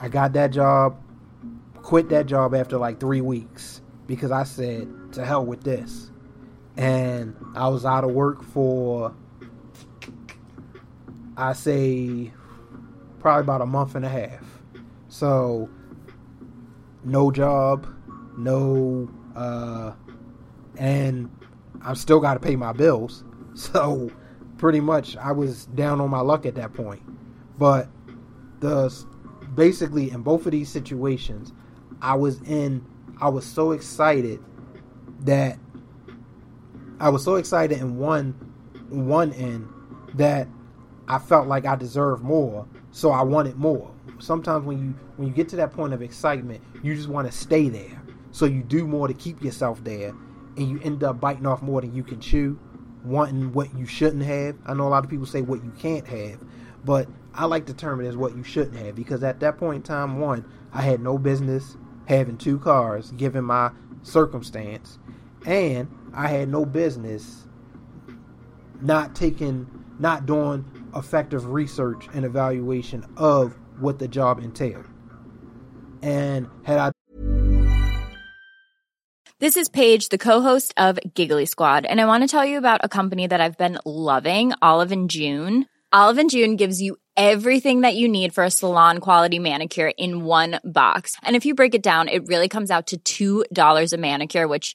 I 0.00 0.08
got 0.08 0.32
that 0.34 0.50
job, 0.50 1.00
quit 1.76 2.08
that 2.10 2.26
job 2.26 2.54
after 2.54 2.76
like 2.76 3.00
three 3.00 3.20
weeks 3.20 3.80
because 4.06 4.30
I 4.30 4.44
said, 4.44 4.88
to 5.14 5.24
hell 5.24 5.44
with 5.44 5.62
this. 5.62 6.10
And 6.76 7.36
I 7.54 7.68
was 7.68 7.84
out 7.84 8.04
of 8.04 8.10
work 8.10 8.42
for 8.42 9.14
I 11.36 11.52
say 11.52 12.32
probably 13.20 13.40
about 13.42 13.60
a 13.60 13.66
month 13.66 13.94
and 13.94 14.04
a 14.04 14.08
half. 14.08 14.44
So 15.08 15.68
no 17.04 17.30
job, 17.30 17.86
no 18.36 19.10
uh 19.34 19.92
and 20.76 21.30
I'm 21.82 21.94
still 21.96 22.20
got 22.20 22.34
to 22.34 22.40
pay 22.40 22.56
my 22.56 22.72
bills. 22.72 23.24
So 23.56 24.10
pretty 24.58 24.80
much 24.80 25.16
I 25.16 25.30
was 25.30 25.66
down 25.66 26.00
on 26.00 26.10
my 26.10 26.18
luck 26.18 26.44
at 26.44 26.56
that 26.56 26.74
point. 26.74 27.02
But 27.56 27.88
the 28.58 28.92
basically 29.54 30.10
in 30.10 30.22
both 30.22 30.46
of 30.46 30.50
these 30.50 30.68
situations, 30.68 31.52
I 32.02 32.16
was 32.16 32.42
in 32.42 32.84
I 33.20 33.28
was 33.28 33.46
so 33.46 33.70
excited 33.70 34.42
that 35.24 35.58
I 37.00 37.08
was 37.08 37.24
so 37.24 37.36
excited 37.36 37.78
in 37.78 37.98
one 37.98 38.32
one 38.88 39.32
end 39.32 39.68
that 40.14 40.48
I 41.08 41.18
felt 41.18 41.48
like 41.48 41.66
I 41.66 41.76
deserved 41.76 42.22
more, 42.22 42.66
so 42.92 43.10
I 43.10 43.22
wanted 43.22 43.56
more. 43.56 43.90
Sometimes 44.18 44.64
when 44.64 44.78
you 44.78 44.94
when 45.16 45.28
you 45.28 45.34
get 45.34 45.48
to 45.50 45.56
that 45.56 45.72
point 45.72 45.92
of 45.92 46.02
excitement, 46.02 46.62
you 46.82 46.94
just 46.94 47.08
want 47.08 47.30
to 47.30 47.36
stay 47.36 47.68
there. 47.68 48.02
So 48.30 48.46
you 48.46 48.62
do 48.62 48.86
more 48.86 49.08
to 49.08 49.14
keep 49.14 49.42
yourself 49.42 49.82
there, 49.84 50.10
and 50.56 50.68
you 50.68 50.80
end 50.82 51.04
up 51.04 51.20
biting 51.20 51.46
off 51.46 51.62
more 51.62 51.80
than 51.80 51.94
you 51.94 52.02
can 52.02 52.20
chew, 52.20 52.58
wanting 53.04 53.52
what 53.52 53.76
you 53.76 53.86
shouldn't 53.86 54.24
have. 54.24 54.56
I 54.66 54.74
know 54.74 54.88
a 54.88 54.90
lot 54.90 55.04
of 55.04 55.10
people 55.10 55.26
say 55.26 55.42
what 55.42 55.62
you 55.64 55.72
can't 55.78 56.06
have, 56.06 56.40
but 56.84 57.08
I 57.34 57.46
like 57.46 57.66
to 57.66 57.74
term 57.74 58.00
it 58.00 58.06
as 58.06 58.16
what 58.16 58.36
you 58.36 58.42
shouldn't 58.42 58.76
have 58.76 58.94
because 58.94 59.22
at 59.22 59.40
that 59.40 59.58
point 59.58 59.76
in 59.76 59.82
time, 59.82 60.20
one, 60.20 60.44
I 60.72 60.82
had 60.82 61.00
no 61.00 61.18
business 61.18 61.76
having 62.06 62.36
two 62.36 62.58
cars 62.58 63.10
given 63.12 63.44
my 63.44 63.70
circumstance, 64.02 64.98
and 65.46 65.88
I 66.14 66.28
had 66.28 66.48
no 66.48 66.64
business 66.64 67.46
not 68.80 69.14
taking, 69.14 69.68
not 69.98 70.26
doing 70.26 70.64
effective 70.94 71.46
research 71.46 72.08
and 72.12 72.24
evaluation 72.24 73.04
of 73.16 73.56
what 73.78 73.98
the 73.98 74.08
job 74.08 74.38
entailed. 74.38 74.86
And 76.02 76.48
had 76.64 76.78
I 76.78 76.92
This 79.40 79.56
is 79.56 79.68
Paige, 79.68 80.08
the 80.08 80.18
co-host 80.18 80.72
of 80.76 80.98
Giggly 81.14 81.46
Squad, 81.46 81.84
and 81.84 82.00
I 82.00 82.06
want 82.06 82.22
to 82.22 82.28
tell 82.28 82.44
you 82.44 82.56
about 82.56 82.80
a 82.82 82.88
company 82.88 83.26
that 83.26 83.40
I've 83.40 83.58
been 83.58 83.78
loving, 83.84 84.52
Olive 84.62 84.92
and 84.92 85.10
June. 85.10 85.66
Olive 85.92 86.18
and 86.18 86.30
June 86.30 86.56
gives 86.56 86.80
you 86.80 86.96
everything 87.16 87.82
that 87.82 87.94
you 87.94 88.08
need 88.08 88.32
for 88.34 88.44
a 88.44 88.50
salon 88.50 88.98
quality 88.98 89.38
manicure 89.38 89.92
in 89.96 90.24
one 90.24 90.60
box. 90.64 91.16
And 91.22 91.36
if 91.36 91.46
you 91.46 91.54
break 91.54 91.74
it 91.74 91.82
down, 91.82 92.08
it 92.08 92.26
really 92.26 92.48
comes 92.48 92.70
out 92.70 92.92
to 93.04 93.44
$2 93.52 93.92
a 93.92 93.96
manicure, 93.96 94.48
which 94.48 94.74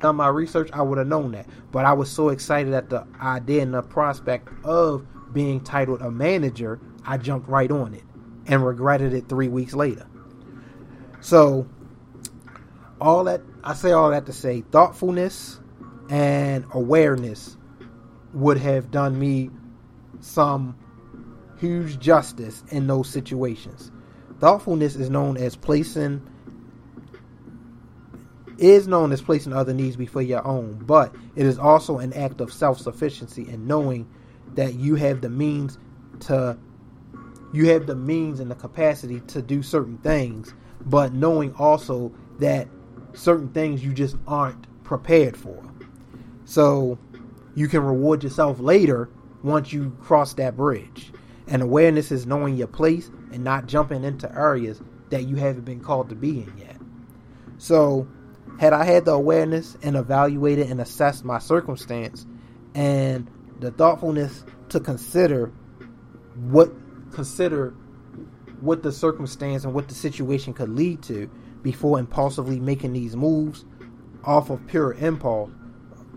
Done 0.00 0.16
my 0.16 0.28
research, 0.28 0.68
I 0.74 0.82
would 0.82 0.98
have 0.98 1.06
known 1.06 1.32
that. 1.32 1.46
But 1.72 1.86
I 1.86 1.94
was 1.94 2.10
so 2.10 2.28
excited 2.28 2.74
at 2.74 2.90
the 2.90 3.06
idea 3.18 3.62
and 3.62 3.72
the 3.72 3.80
prospect 3.80 4.50
of 4.62 5.06
being 5.32 5.58
titled 5.58 6.02
a 6.02 6.10
manager, 6.10 6.78
I 7.06 7.16
jumped 7.16 7.48
right 7.48 7.70
on 7.70 7.94
it 7.94 8.02
and 8.46 8.62
regretted 8.62 9.14
it 9.14 9.26
three 9.26 9.48
weeks 9.48 9.72
later. 9.72 10.06
So, 11.22 11.66
all 13.00 13.24
that 13.24 13.40
I 13.64 13.72
say, 13.72 13.92
all 13.92 14.10
that 14.10 14.26
to 14.26 14.34
say, 14.34 14.60
thoughtfulness 14.70 15.60
and 16.10 16.66
awareness 16.74 17.56
would 18.34 18.58
have 18.58 18.90
done 18.90 19.18
me 19.18 19.48
some 20.20 20.76
huge 21.58 21.98
justice 21.98 22.62
in 22.68 22.86
those 22.86 23.08
situations. 23.08 23.90
Thoughtfulness 24.40 24.94
is 24.94 25.08
known 25.08 25.38
as 25.38 25.56
placing 25.56 26.20
is 28.58 28.88
known 28.88 29.12
as 29.12 29.22
placing 29.22 29.52
other 29.52 29.74
needs 29.74 29.96
before 29.96 30.22
your 30.22 30.46
own, 30.46 30.78
but 30.84 31.14
it 31.34 31.46
is 31.46 31.58
also 31.58 31.98
an 31.98 32.12
act 32.12 32.40
of 32.40 32.52
self-sufficiency 32.52 33.48
and 33.48 33.66
knowing 33.66 34.08
that 34.54 34.74
you 34.74 34.94
have 34.94 35.20
the 35.20 35.28
means 35.28 35.78
to 36.20 36.58
you 37.52 37.70
have 37.70 37.86
the 37.86 37.94
means 37.94 38.40
and 38.40 38.50
the 38.50 38.54
capacity 38.54 39.20
to 39.20 39.40
do 39.40 39.62
certain 39.62 39.98
things, 39.98 40.54
but 40.84 41.12
knowing 41.12 41.54
also 41.54 42.12
that 42.38 42.68
certain 43.14 43.48
things 43.48 43.82
you 43.84 43.92
just 43.94 44.16
aren't 44.26 44.66
prepared 44.84 45.36
for. 45.36 45.62
So 46.44 46.98
you 47.54 47.68
can 47.68 47.82
reward 47.82 48.22
yourself 48.22 48.60
later 48.60 49.08
once 49.42 49.72
you 49.72 49.96
cross 50.02 50.34
that 50.34 50.56
bridge. 50.56 51.12
And 51.48 51.62
awareness 51.62 52.10
is 52.10 52.26
knowing 52.26 52.56
your 52.56 52.66
place 52.66 53.10
and 53.32 53.44
not 53.44 53.66
jumping 53.66 54.04
into 54.04 54.30
areas 54.36 54.82
that 55.10 55.24
you 55.24 55.36
haven't 55.36 55.64
been 55.64 55.80
called 55.80 56.08
to 56.08 56.14
be 56.14 56.40
in 56.40 56.52
yet. 56.58 56.76
So, 57.58 58.06
had 58.58 58.72
I 58.72 58.84
had 58.84 59.04
the 59.04 59.12
awareness 59.12 59.76
and 59.82 59.96
evaluated 59.96 60.70
and 60.70 60.80
assessed 60.80 61.24
my 61.24 61.38
circumstance 61.38 62.26
and 62.74 63.30
the 63.60 63.70
thoughtfulness 63.70 64.44
to 64.70 64.80
consider 64.80 65.52
what 66.50 66.72
consider 67.12 67.74
what 68.60 68.82
the 68.82 68.92
circumstance 68.92 69.64
and 69.64 69.74
what 69.74 69.88
the 69.88 69.94
situation 69.94 70.54
could 70.54 70.70
lead 70.70 71.02
to 71.02 71.30
before 71.62 71.98
impulsively 71.98 72.60
making 72.60 72.92
these 72.92 73.16
moves 73.16 73.64
off 74.24 74.50
of 74.50 74.66
pure 74.66 74.94
impulse. 74.94 75.50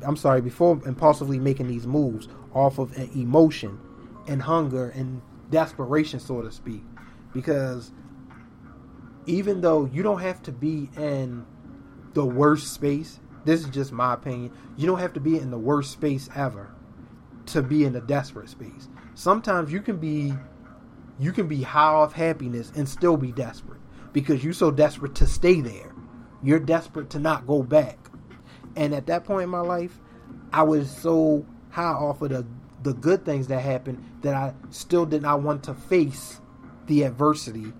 I'm 0.01 0.15
sorry, 0.15 0.41
before 0.41 0.81
impulsively 0.85 1.39
making 1.39 1.67
these 1.67 1.85
moves 1.85 2.27
off 2.53 2.79
of 2.79 2.95
an 2.97 3.09
emotion 3.13 3.79
and 4.27 4.41
hunger 4.41 4.89
and 4.89 5.21
desperation, 5.49 6.19
so 6.19 6.41
to 6.41 6.51
speak. 6.51 6.83
Because 7.33 7.91
even 9.25 9.61
though 9.61 9.85
you 9.85 10.01
don't 10.01 10.21
have 10.21 10.41
to 10.43 10.51
be 10.51 10.89
in 10.95 11.45
the 12.13 12.25
worst 12.25 12.73
space, 12.73 13.19
this 13.45 13.61
is 13.61 13.69
just 13.69 13.91
my 13.91 14.13
opinion, 14.13 14.51
you 14.77 14.87
don't 14.87 14.99
have 14.99 15.13
to 15.13 15.19
be 15.19 15.37
in 15.37 15.51
the 15.51 15.57
worst 15.57 15.91
space 15.91 16.29
ever 16.35 16.69
to 17.47 17.61
be 17.61 17.83
in 17.83 17.95
a 17.95 18.01
desperate 18.01 18.49
space. 18.49 18.87
Sometimes 19.15 19.71
you 19.71 19.81
can 19.81 19.97
be 19.97 20.33
you 21.19 21.33
can 21.33 21.47
be 21.47 21.63
high 21.63 21.81
off 21.81 22.13
happiness 22.13 22.71
and 22.75 22.87
still 22.87 23.17
be 23.17 23.31
desperate 23.31 23.81
because 24.13 24.43
you're 24.43 24.53
so 24.53 24.71
desperate 24.71 25.15
to 25.15 25.25
stay 25.25 25.59
there. 25.59 25.93
You're 26.41 26.59
desperate 26.59 27.09
to 27.11 27.19
not 27.19 27.45
go 27.45 27.61
back. 27.61 27.97
And 28.77 28.93
at 28.93 29.07
that 29.07 29.25
point 29.25 29.43
in 29.43 29.49
my 29.49 29.59
life, 29.59 29.99
I 30.53 30.63
was 30.63 30.89
so 30.89 31.45
high 31.71 31.91
off 31.91 32.21
of 32.21 32.29
the 32.29 32.45
the 32.81 32.93
good 32.93 33.25
things 33.25 33.47
that 33.47 33.59
happened 33.59 34.03
that 34.21 34.33
I 34.33 34.53
still 34.69 35.05
did 35.05 35.21
not 35.21 35.41
want 35.41 35.63
to 35.63 35.73
face 35.73 36.39
the 36.87 37.03
adversity 37.03 37.73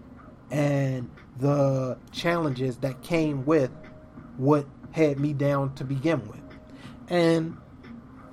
and 0.52 1.10
the 1.38 1.98
challenges 2.12 2.78
that 2.78 3.02
came 3.02 3.46
with 3.46 3.72
what 4.40 4.66
had 4.92 5.20
me 5.20 5.34
down 5.34 5.76
to 5.76 5.84
begin 5.84 6.28
with. 6.28 6.42
And 7.10 7.58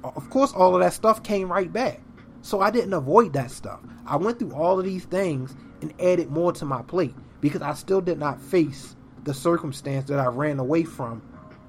of 0.02 0.30
course, 0.30 0.52
all 0.52 0.74
of 0.74 0.80
that 0.80 0.92
stuff 0.92 1.22
came 1.22 1.50
right 1.50 1.72
back. 1.72 2.00
So 2.42 2.60
I 2.60 2.70
didn't 2.70 2.92
avoid 2.92 3.32
that 3.32 3.50
stuff. 3.50 3.80
I 4.06 4.16
went 4.16 4.38
through 4.38 4.54
all 4.54 4.78
of 4.78 4.84
these 4.84 5.04
things 5.04 5.54
and 5.82 5.92
added 6.00 6.30
more 6.30 6.52
to 6.52 6.64
my 6.64 6.82
plate 6.82 7.14
because 7.40 7.60
I 7.60 7.74
still 7.74 8.00
did 8.00 8.18
not 8.18 8.40
face 8.40 8.94
the 9.24 9.34
circumstance 9.34 10.08
that 10.08 10.20
I 10.20 10.26
ran 10.26 10.60
away 10.60 10.84
from 10.84 11.22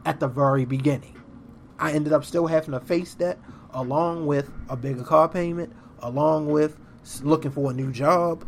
at 0.05 0.19
the 0.19 0.27
very 0.27 0.65
beginning. 0.65 1.19
I 1.79 1.93
ended 1.93 2.13
up 2.13 2.23
still 2.23 2.47
having 2.47 2.71
to 2.71 2.79
face 2.79 3.15
that 3.15 3.39
along 3.73 4.27
with 4.27 4.51
a 4.69 4.77
bigger 4.77 5.03
car 5.03 5.27
payment, 5.27 5.73
along 5.99 6.47
with 6.47 6.77
looking 7.21 7.51
for 7.51 7.71
a 7.71 7.73
new 7.73 7.91
job, 7.91 8.45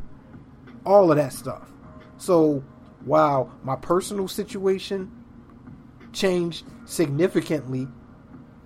all 0.86 1.12
of 1.12 1.18
that 1.18 1.34
stuff. 1.34 1.72
So 2.18 2.64
while 3.06 3.52
my 3.64 3.76
personal 3.76 4.28
situation 4.28 5.12
changed 6.14 6.66
significantly 6.86 7.88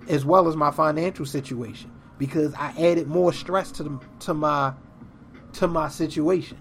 as 0.08 0.26
well 0.26 0.48
as 0.48 0.56
my 0.56 0.72
financial 0.72 1.26
situation 1.26 1.92
because 2.18 2.54
I 2.54 2.74
added 2.80 3.08
more 3.08 3.34
stress 3.34 3.72
to 3.74 3.84
the, 3.84 4.00
to 4.22 4.34
my 4.34 4.74
to 5.54 5.68
my 5.68 5.88
situation. 5.90 6.58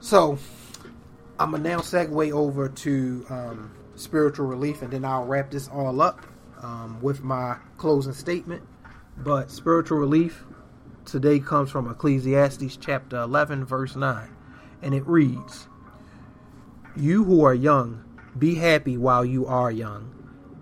So 0.00 0.38
I'm 1.38 1.52
gonna 1.52 1.62
now 1.62 1.78
segue 1.78 2.32
over 2.32 2.68
to 2.68 3.26
um, 3.28 3.72
spiritual 3.94 4.46
relief, 4.46 4.82
and 4.82 4.92
then 4.92 5.04
I'll 5.04 5.24
wrap 5.24 5.50
this 5.50 5.68
all 5.68 6.00
up 6.00 6.26
um, 6.62 7.00
with 7.00 7.22
my 7.22 7.56
closing 7.76 8.12
statement. 8.12 8.62
But 9.16 9.50
spiritual 9.50 9.98
relief 9.98 10.44
today 11.04 11.40
comes 11.40 11.70
from 11.70 11.90
Ecclesiastes 11.90 12.76
chapter 12.76 13.20
11, 13.20 13.64
verse 13.64 13.96
9, 13.96 14.28
and 14.82 14.94
it 14.94 15.06
reads, 15.06 15.68
"You 17.00 17.24
who 17.24 17.42
are 17.44 17.54
young." 17.54 18.02
Be 18.38 18.54
happy 18.54 18.96
while 18.96 19.24
you 19.24 19.44
are 19.46 19.72
young, 19.72 20.10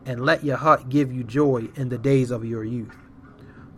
and 0.06 0.24
let 0.24 0.42
your 0.42 0.56
heart 0.56 0.88
give 0.88 1.12
you 1.12 1.22
joy 1.22 1.68
in 1.74 1.90
the 1.90 1.98
days 1.98 2.30
of 2.30 2.44
your 2.44 2.64
youth. 2.64 2.96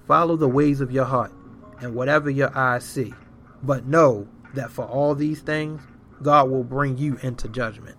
Follow 0.06 0.36
the 0.36 0.48
ways 0.48 0.80
of 0.80 0.92
your 0.92 1.06
heart, 1.06 1.32
and 1.80 1.94
whatever 1.94 2.30
your 2.30 2.56
eyes 2.56 2.84
see. 2.84 3.14
But 3.62 3.86
know 3.86 4.28
that 4.54 4.70
for 4.70 4.84
all 4.84 5.14
these 5.14 5.40
things, 5.40 5.82
God 6.22 6.50
will 6.50 6.62
bring 6.62 6.98
you 6.98 7.18
into 7.22 7.48
judgment. 7.48 7.96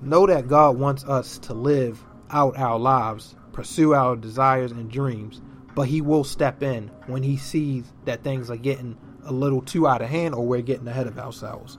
Know 0.00 0.26
that 0.26 0.48
God 0.48 0.78
wants 0.78 1.04
us 1.04 1.38
to 1.38 1.54
live 1.54 2.02
out 2.30 2.58
our 2.58 2.78
lives, 2.78 3.36
pursue 3.52 3.94
our 3.94 4.16
desires 4.16 4.72
and 4.72 4.90
dreams, 4.90 5.40
but 5.74 5.88
He 5.88 6.00
will 6.00 6.24
step 6.24 6.62
in 6.62 6.90
when 7.06 7.22
He 7.22 7.36
sees 7.36 7.92
that 8.06 8.24
things 8.24 8.50
are 8.50 8.56
getting 8.56 8.96
a 9.24 9.32
little 9.32 9.62
too 9.62 9.86
out 9.86 10.02
of 10.02 10.08
hand 10.08 10.34
or 10.34 10.46
we're 10.46 10.62
getting 10.62 10.88
ahead 10.88 11.06
of 11.06 11.18
ourselves. 11.18 11.76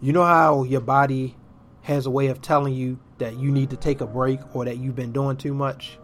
You 0.00 0.12
know 0.12 0.24
how 0.24 0.64
your 0.64 0.80
body 0.80 1.36
has 1.82 2.06
a 2.06 2.10
way 2.10 2.28
of 2.28 2.40
telling 2.40 2.74
you 2.74 2.98
that 3.18 3.36
you 3.36 3.50
need 3.50 3.70
to 3.70 3.76
take 3.76 4.00
a 4.00 4.06
break 4.06 4.40
or 4.54 4.64
that 4.64 4.78
you've 4.78 4.96
been 4.96 5.12
doing 5.12 5.36
too 5.36 5.54
much? 5.54 5.98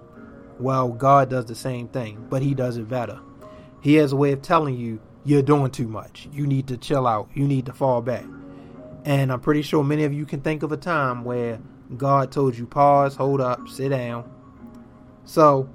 Well, 0.59 0.89
God 0.89 1.31
does 1.31 1.47
the 1.47 1.55
same 1.55 1.89
thing, 1.89 2.27
but 2.29 2.43
He 2.43 2.55
does 2.55 2.77
it 2.77 2.89
better. 2.89 3.21
He 3.81 3.95
has 3.95 4.13
a 4.13 4.17
way 4.17 4.33
of 4.33 4.43
telling 4.43 4.77
you 4.77 5.01
you're 5.25 5.43
doing 5.43 5.71
too 5.71 5.89
much. 5.89 6.29
You 6.33 6.47
need 6.47 6.69
to 6.69 6.77
chill 6.77 7.07
out. 7.07 7.29
You 7.35 7.47
need 7.47 7.67
to 7.67 7.73
fall 7.73 8.03
back. 8.03 8.25
And 9.05 9.33
I'm 9.33 9.41
pretty 9.41 9.63
sure 9.63 9.83
many 9.83 10.05
of 10.05 10.13
you 10.13 10.27
can 10.27 10.41
think 10.41 10.63
of 10.63 10.73
a 10.73 10.77
time 10.77 11.25
where 11.25 11.61
God 11.97 12.31
told 12.31 12.57
you 12.57 12.67
pause, 12.67 13.17
hold 13.17 13.41
up, 13.41 13.69
sit 13.69 13.89
down. 13.89 14.31
So 15.25 15.69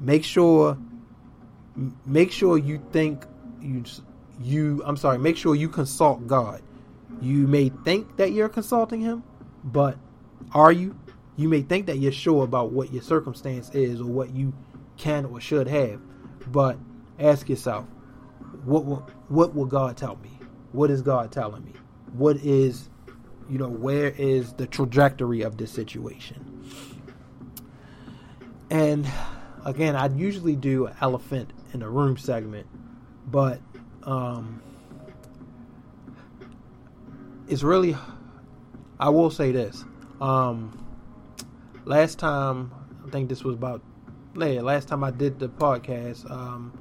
make 0.00 0.24
sure 0.24 0.76
make 2.06 2.30
sure 2.32 2.58
you 2.58 2.82
think 2.92 3.24
you 3.60 3.84
you 4.42 4.82
I'm 4.84 4.96
sorry, 4.96 5.18
make 5.18 5.36
sure 5.36 5.54
you 5.54 5.68
consult 5.68 6.26
God. 6.26 6.62
You 7.20 7.46
may 7.46 7.68
think 7.84 8.16
that 8.16 8.32
you're 8.32 8.48
consulting 8.48 9.00
him, 9.00 9.22
but 9.64 9.98
are 10.52 10.72
you? 10.72 10.96
You 11.36 11.48
may 11.48 11.62
think 11.62 11.86
that 11.86 11.98
you're 11.98 12.12
sure 12.12 12.44
about 12.44 12.72
what 12.72 12.92
your 12.92 13.02
circumstance 13.02 13.70
is 13.70 14.00
or 14.00 14.06
what 14.06 14.34
you 14.34 14.52
can 14.96 15.24
or 15.24 15.40
should 15.40 15.66
have, 15.66 16.00
but 16.52 16.78
ask 17.18 17.48
yourself, 17.48 17.86
what 18.64 18.84
will, 18.84 19.08
what 19.28 19.54
will 19.54 19.64
God 19.64 19.96
tell 19.96 20.16
me? 20.16 20.30
What 20.72 20.90
is 20.90 21.02
God 21.02 21.32
telling 21.32 21.64
me? 21.64 21.72
What 22.12 22.36
is, 22.36 22.90
you 23.48 23.58
know, 23.58 23.68
where 23.68 24.08
is 24.08 24.52
the 24.52 24.66
trajectory 24.66 25.42
of 25.42 25.56
this 25.56 25.70
situation? 25.72 26.46
And 28.70 29.10
again, 29.64 29.96
I'd 29.96 30.16
usually 30.18 30.56
do 30.56 30.86
an 30.86 30.96
elephant 31.00 31.52
in 31.72 31.80
the 31.80 31.88
room 31.88 32.16
segment, 32.16 32.66
but 33.26 33.60
um, 34.04 34.62
it's 37.48 37.62
really 37.62 37.96
I 38.98 39.08
will 39.08 39.30
say 39.30 39.52
this. 39.52 39.84
Um, 40.20 40.86
last 41.84 42.18
time 42.18 42.72
I 43.06 43.10
think 43.10 43.28
this 43.28 43.42
was 43.42 43.54
about 43.54 43.82
yeah, 44.36 44.60
last 44.60 44.88
time 44.88 45.02
I 45.02 45.10
did 45.10 45.38
the 45.38 45.48
podcast, 45.48 46.30
um, 46.30 46.72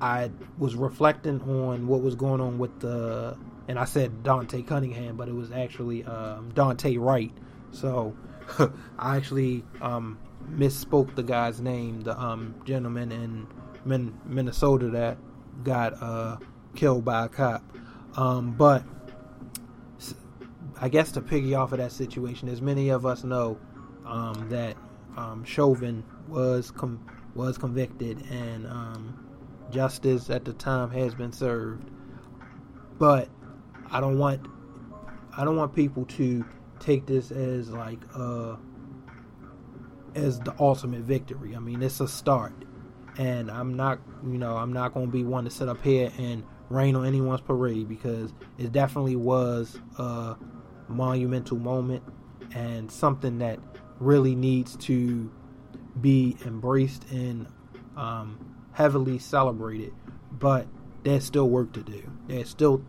I 0.00 0.30
was 0.58 0.74
reflecting 0.74 1.40
on 1.42 1.86
what 1.86 2.02
was 2.02 2.14
going 2.14 2.40
on 2.40 2.58
with 2.58 2.80
the, 2.80 3.36
and 3.68 3.78
I 3.78 3.84
said 3.84 4.22
Dante 4.22 4.62
Cunningham, 4.62 5.16
but 5.16 5.28
it 5.28 5.34
was 5.34 5.50
actually 5.52 6.04
um, 6.04 6.52
Daunte 6.52 6.98
Wright. 6.98 7.32
So 7.72 8.16
I 8.98 9.16
actually 9.16 9.64
um, 9.80 10.18
misspoke 10.48 11.14
the 11.14 11.22
guy's 11.22 11.60
name, 11.60 12.02
the 12.02 12.18
um, 12.18 12.54
gentleman 12.64 13.12
in 13.12 13.46
Min- 13.84 14.18
Minnesota 14.24 14.88
that 14.90 15.18
got 15.62 16.00
uh, 16.02 16.36
killed 16.74 17.04
by 17.04 17.26
a 17.26 17.28
cop. 17.28 17.62
Um, 18.16 18.52
but 18.52 18.84
I 20.80 20.88
guess 20.88 21.12
to 21.12 21.20
piggy 21.20 21.54
off 21.54 21.72
of 21.72 21.78
that 21.78 21.92
situation, 21.92 22.48
as 22.48 22.60
many 22.62 22.88
of 22.88 23.04
us 23.04 23.24
know, 23.24 23.58
um, 24.06 24.48
that 24.48 24.76
um, 25.16 25.44
Chauvin 25.44 26.02
was 26.28 26.70
com- 26.70 27.04
was 27.34 27.58
convicted 27.58 28.22
and 28.30 28.66
um, 28.66 29.26
justice 29.70 30.30
at 30.30 30.44
the 30.44 30.52
time 30.52 30.90
has 30.90 31.14
been 31.14 31.32
served. 31.32 31.90
But 32.98 33.28
I 33.90 34.00
don't 34.00 34.18
want 34.18 34.46
I 35.36 35.44
don't 35.44 35.56
want 35.56 35.74
people 35.74 36.04
to 36.06 36.44
take 36.80 37.06
this 37.06 37.30
as 37.30 37.70
like 37.70 38.00
uh 38.14 38.56
as 40.14 40.40
the 40.40 40.54
ultimate 40.58 41.02
victory. 41.02 41.54
I 41.54 41.58
mean, 41.58 41.82
it's 41.82 42.00
a 42.00 42.08
start. 42.08 42.52
And 43.20 43.50
I'm 43.50 43.76
not, 43.76 44.00
you 44.24 44.38
know, 44.38 44.56
I'm 44.56 44.72
not 44.72 44.94
going 44.94 45.04
to 45.04 45.12
be 45.12 45.24
one 45.24 45.44
to 45.44 45.50
sit 45.50 45.68
up 45.68 45.82
here 45.82 46.10
and 46.16 46.42
rain 46.70 46.96
on 46.96 47.04
anyone's 47.04 47.42
parade 47.42 47.86
because 47.86 48.32
it 48.56 48.72
definitely 48.72 49.14
was 49.16 49.78
a 49.98 50.36
monumental 50.88 51.58
moment 51.58 52.02
and 52.54 52.90
something 52.90 53.36
that 53.38 53.58
really 53.98 54.34
needs 54.34 54.74
to 54.76 55.30
be 56.00 56.38
embraced 56.46 57.10
and 57.10 57.46
um, 57.94 58.38
heavily 58.72 59.18
celebrated. 59.18 59.92
But 60.32 60.66
there's 61.02 61.24
still 61.24 61.50
work 61.50 61.72
to 61.74 61.82
do. 61.82 62.10
There's 62.26 62.48
still 62.48 62.82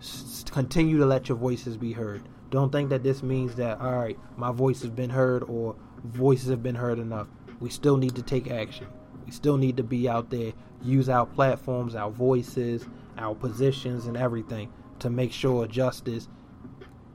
s- 0.00 0.42
continue 0.50 0.96
to 0.96 1.04
let 1.04 1.28
your 1.28 1.36
voices 1.36 1.76
be 1.76 1.92
heard. 1.92 2.22
Don't 2.48 2.72
think 2.72 2.88
that 2.88 3.02
this 3.02 3.22
means 3.22 3.56
that 3.56 3.78
all 3.78 3.94
right, 3.94 4.18
my 4.38 4.52
voice 4.52 4.80
has 4.80 4.90
been 4.90 5.10
heard 5.10 5.42
or 5.42 5.76
voices 6.02 6.48
have 6.48 6.62
been 6.62 6.76
heard 6.76 6.98
enough. 6.98 7.26
We 7.60 7.68
still 7.68 7.98
need 7.98 8.14
to 8.14 8.22
take 8.22 8.50
action. 8.50 8.86
We 9.30 9.34
still 9.34 9.58
need 9.58 9.76
to 9.76 9.84
be 9.84 10.08
out 10.08 10.28
there, 10.30 10.52
use 10.82 11.08
our 11.08 11.24
platforms, 11.24 11.94
our 11.94 12.10
voices, 12.10 12.84
our 13.16 13.32
positions, 13.32 14.06
and 14.06 14.16
everything 14.16 14.72
to 14.98 15.08
make 15.08 15.30
sure 15.30 15.68
justice 15.68 16.26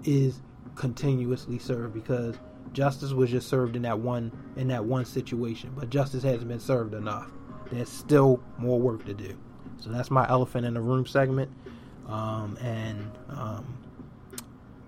is 0.06 0.40
continuously 0.76 1.60
served 1.60 1.94
because 1.94 2.38
justice 2.72 3.12
was 3.12 3.32
just 3.32 3.50
served 3.50 3.76
in 3.76 3.82
that 3.82 4.00
one 4.00 4.32
in 4.56 4.70
that 4.70 4.86
one 4.86 5.04
situation, 5.04 5.74
but 5.76 5.90
justice 5.90 6.24
hasn't 6.24 6.48
been 6.48 6.62
served 6.62 6.94
enough. 6.94 7.30
There's 7.70 7.90
still 7.90 8.42
more 8.58 8.80
work 8.80 9.06
to 9.08 9.14
do. 9.14 9.38
So 9.82 9.90
that's 9.90 10.10
my 10.10 10.26
elephant 10.30 10.66
in 10.66 10.76
the 10.76 10.82
room 10.82 11.06
segment. 11.06 11.52
Um, 12.08 12.58
and 12.62 13.12
um, 13.28 13.78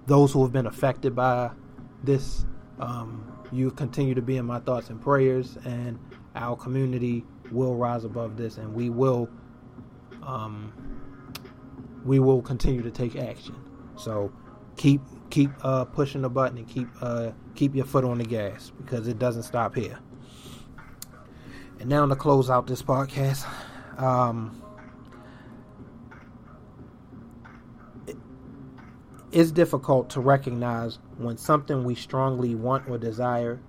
those 0.05 0.31
who 0.31 0.43
have 0.43 0.53
been 0.53 0.67
affected 0.67 1.13
by 1.13 1.51
this, 2.05 2.45
um, 2.79 3.29
you 3.51 3.69
continue 3.71 4.15
to 4.15 4.21
be 4.21 4.37
in 4.37 4.45
my 4.45 4.59
thoughts 4.59 4.89
and 4.89 5.01
prayers, 5.01 5.57
and 5.65 5.99
our 6.37 6.55
community 6.55 7.25
will 7.51 7.75
rise 7.75 8.03
above 8.03 8.37
this, 8.37 8.57
and 8.57 8.73
we 8.73 8.89
will, 8.89 9.29
um, 10.23 10.71
we 12.05 12.19
will 12.19 12.41
continue 12.41 12.81
to 12.83 12.91
take 12.91 13.15
action. 13.15 13.55
So 13.95 14.31
keep 14.75 15.01
keep 15.29 15.49
uh, 15.63 15.85
pushing 15.85 16.21
the 16.21 16.29
button 16.29 16.57
and 16.59 16.67
keep 16.67 16.87
uh, 17.01 17.31
keep 17.55 17.75
your 17.75 17.85
foot 17.85 18.03
on 18.03 18.19
the 18.19 18.25
gas 18.25 18.71
because 18.77 19.07
it 19.07 19.19
doesn't 19.19 19.43
stop 19.43 19.75
here. 19.75 19.99
And 21.79 21.89
now 21.89 22.05
to 22.05 22.15
close 22.15 22.49
out 22.49 22.67
this 22.67 22.81
podcast. 22.81 23.45
Um, 23.99 24.61
it's 29.31 29.51
difficult 29.51 30.09
to 30.11 30.21
recognize 30.21 30.99
when 31.17 31.37
something 31.37 31.83
we 31.83 31.95
strongly 31.95 32.55
want 32.55 32.89
or 32.89 32.97
desire 32.97 33.59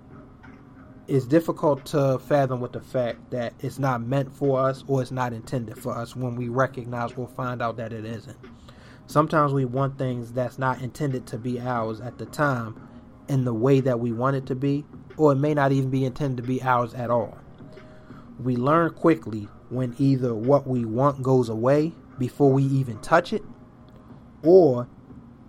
it's 1.09 1.25
difficult 1.25 1.83
to 1.85 2.19
fathom 2.19 2.61
with 2.61 2.71
the 2.71 2.79
fact 2.79 3.31
that 3.31 3.51
it's 3.61 3.79
not 3.79 3.99
meant 3.99 4.31
for 4.31 4.59
us 4.59 4.83
or 4.87 5.01
it's 5.01 5.09
not 5.09 5.33
intended 5.33 5.75
for 5.75 5.97
us 5.97 6.15
when 6.15 6.35
we 6.35 6.49
recognize 6.49 7.13
or 7.13 7.27
find 7.27 7.63
out 7.63 7.77
that 7.77 7.91
it 7.91 8.05
isn't. 8.05 8.37
Sometimes 9.07 9.51
we 9.51 9.65
want 9.65 9.97
things 9.97 10.31
that's 10.33 10.59
not 10.59 10.83
intended 10.83 11.25
to 11.25 11.39
be 11.39 11.59
ours 11.59 11.99
at 11.99 12.19
the 12.19 12.27
time 12.27 12.87
in 13.27 13.43
the 13.43 13.53
way 13.53 13.79
that 13.79 13.99
we 13.99 14.11
want 14.11 14.35
it 14.35 14.45
to 14.45 14.55
be, 14.55 14.85
or 15.17 15.31
it 15.31 15.37
may 15.37 15.55
not 15.55 15.71
even 15.71 15.89
be 15.89 16.05
intended 16.05 16.43
to 16.43 16.47
be 16.47 16.61
ours 16.61 16.93
at 16.93 17.09
all. 17.09 17.39
We 18.39 18.55
learn 18.55 18.93
quickly 18.93 19.47
when 19.69 19.95
either 19.97 20.35
what 20.35 20.67
we 20.67 20.85
want 20.85 21.23
goes 21.23 21.49
away 21.49 21.93
before 22.19 22.51
we 22.53 22.63
even 22.63 22.99
touch 22.99 23.33
it, 23.33 23.43
or 24.43 24.87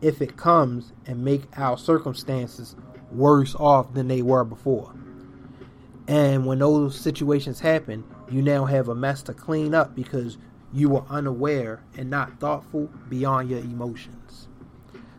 if 0.00 0.22
it 0.22 0.38
comes 0.38 0.94
and 1.04 1.22
make 1.22 1.42
our 1.58 1.76
circumstances 1.76 2.76
worse 3.12 3.54
off 3.56 3.92
than 3.92 4.08
they 4.08 4.22
were 4.22 4.44
before. 4.44 4.94
And 6.10 6.44
when 6.44 6.58
those 6.58 6.98
situations 6.98 7.60
happen, 7.60 8.02
you 8.28 8.42
now 8.42 8.64
have 8.64 8.88
a 8.88 8.96
mess 8.96 9.22
to 9.22 9.32
clean 9.32 9.76
up 9.76 9.94
because 9.94 10.38
you 10.72 10.88
were 10.88 11.04
unaware 11.08 11.84
and 11.96 12.10
not 12.10 12.40
thoughtful 12.40 12.90
beyond 13.08 13.48
your 13.48 13.60
emotions. 13.60 14.48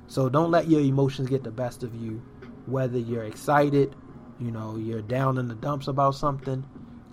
So 0.07 0.27
don't 0.27 0.51
let 0.51 0.67
your 0.67 0.81
emotions 0.81 1.29
get 1.29 1.45
the 1.45 1.51
best 1.51 1.83
of 1.83 1.95
you, 1.95 2.21
whether 2.65 2.97
you're 2.97 3.23
excited, 3.23 3.95
you 4.37 4.51
know, 4.51 4.75
you're 4.75 5.01
down 5.01 5.37
in 5.37 5.47
the 5.47 5.55
dumps 5.55 5.87
about 5.87 6.15
something. 6.15 6.65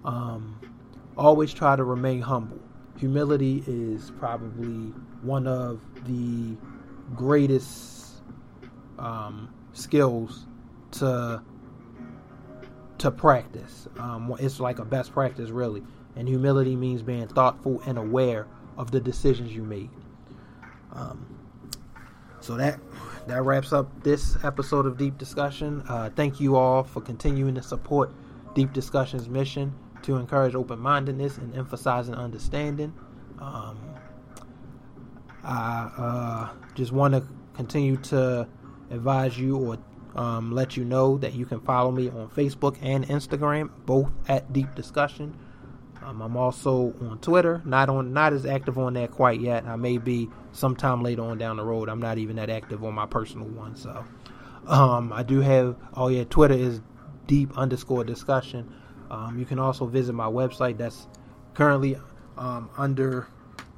Um, 0.05 0.59
always 1.17 1.55
try 1.55 1.77
to 1.77 1.85
remain 1.85 2.21
humble. 2.21 2.59
Humility 2.97 3.63
is 3.69 4.11
probably 4.19 4.93
one 5.23 5.47
of 5.47 5.81
the 6.05 6.57
greatest 7.15 8.23
um, 8.99 9.55
skills 9.73 10.49
to 10.91 11.41
to 12.99 13.11
practice. 13.11 13.89
Um, 13.99 14.35
it's 14.39 14.61
like 14.61 14.79
a 14.79 14.85
best 14.85 15.13
practice, 15.13 15.51
really. 15.51 15.83
And 16.17 16.29
humility 16.29 16.77
means 16.77 17.03
being 17.03 17.29
thoughtful 17.29 17.81
and 17.87 17.99
aware 17.99 18.47
of 18.77 18.91
the 18.91 19.01
decisions 19.01 19.53
you 19.53 19.63
make. 19.63 19.91
Um, 20.93 21.39
so 22.41 22.57
that 22.57 22.81
that 23.27 23.43
wraps 23.43 23.73
up 23.73 24.03
this 24.03 24.37
episode 24.43 24.87
of 24.87 24.97
Deep 24.97 25.19
Discussion. 25.19 25.83
Uh, 25.89 26.11
thank 26.15 26.41
you 26.41 26.57
all 26.57 26.83
for 26.83 27.01
continuing 27.01 27.55
to 27.57 27.63
support 27.63 28.13
Deep 28.55 28.73
Discussion's 28.73 29.29
mission 29.29 29.75
to 30.03 30.17
encourage 30.17 30.55
open-mindedness 30.55 31.39
and 31.39 31.55
emphasizing 31.55 32.15
understanding. 32.15 32.95
Um, 33.39 33.79
I 35.45 35.91
uh, 35.97 36.49
just 36.75 36.93
want 36.93 37.15
to 37.15 37.25
continue 37.55 37.97
to 37.97 38.49
advise 38.91 39.39
you 39.39 39.57
or 39.57 39.79
um, 40.15 40.53
let 40.53 40.77
you 40.77 40.85
know 40.85 41.19
that 41.19 41.35
you 41.35 41.47
can 41.47 41.61
follow 41.61 41.91
me 41.91 42.09
on 42.09 42.29
Facebook 42.31 42.77
and 42.83 43.07
Instagram, 43.07 43.71
both 43.87 44.11
at 44.29 44.53
Deep 44.53 44.75
Discussion. 44.75 45.37
Um, 46.03 46.23
I'm 46.23 46.37
also 46.37 46.95
on 47.03 47.19
Twitter, 47.21 47.61
not 47.65 47.89
on, 47.89 48.13
not 48.13 48.33
as 48.33 48.47
active 48.47 48.79
on 48.79 48.95
that 48.95 49.11
quite 49.11 49.41
yet. 49.41 49.65
I 49.67 49.77
may 49.77 49.99
be 49.99 50.29
sometime 50.53 51.03
later 51.03 51.23
on 51.23 51.39
down 51.39 51.57
the 51.57 51.65
road. 51.65 51.89
I'm 51.89 52.01
not 52.01 52.19
even 52.19 52.37
that 52.37 52.51
active 52.51 52.85
on 52.85 52.95
my 52.95 53.07
personal 53.07 53.47
one. 53.49 53.77
So, 53.77 54.05
um, 54.67 55.13
I 55.13 55.23
do 55.23 55.41
have. 55.41 55.77
Oh 55.95 56.09
yeah, 56.09 56.25
Twitter 56.25 56.55
is 56.55 56.81
Deep 57.27 57.57
underscore 57.59 58.05
Discussion. 58.05 58.73
Um, 59.11 59.39
you 59.39 59.45
can 59.45 59.59
also 59.59 59.87
visit 59.87 60.15
my 60.15 60.27
website. 60.27 60.79
That's 60.79 61.09
currently 61.55 61.97
um, 62.37 62.71
under 62.77 63.29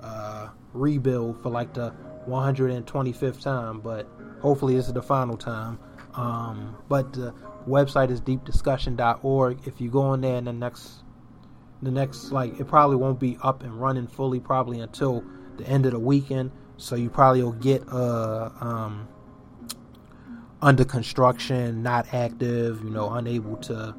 uh, 0.03 0.51
rebuild 0.73 1.43
for 1.43 1.51
like 1.51 1.75
the 1.75 1.95
125th 2.29 3.43
time, 3.43 3.81
but 3.81 4.07
hopefully 4.41 4.77
this 4.77 4.87
is 4.87 4.93
the 4.93 5.03
final 5.03 5.37
time. 5.37 5.79
Um, 6.15 6.77
but 6.89 7.13
the 7.13 7.33
website 7.69 8.11
is 8.11 8.21
deepdiscussion.org. 8.21 9.67
If 9.67 9.81
you 9.81 9.91
go 9.91 10.03
on 10.03 10.21
there 10.21 10.37
in 10.37 10.45
the 10.45 10.53
next, 10.53 11.03
the 11.83 11.91
next 11.91 12.33
like 12.33 12.59
it 12.59 12.67
probably 12.67 12.97
won't 12.97 13.21
be 13.21 13.39
up 13.43 13.63
and 13.63 13.81
running 13.81 14.07
fully 14.07 14.41
probably 14.41 14.81
until 14.81 15.25
the 15.57 15.67
end 15.67 15.87
of 15.87 15.93
the 15.93 15.99
weekend. 15.99 16.53
So 16.77 16.97
you 16.97 17.11
probably 17.11 17.43
will 17.43 17.53
get 17.53 17.87
uh 17.89 18.51
um 18.61 19.09
under 20.63 20.85
construction, 20.85 21.83
not 21.83 22.13
active, 22.13 22.83
you 22.85 22.91
know, 22.91 23.11
unable 23.11 23.57
to 23.57 23.95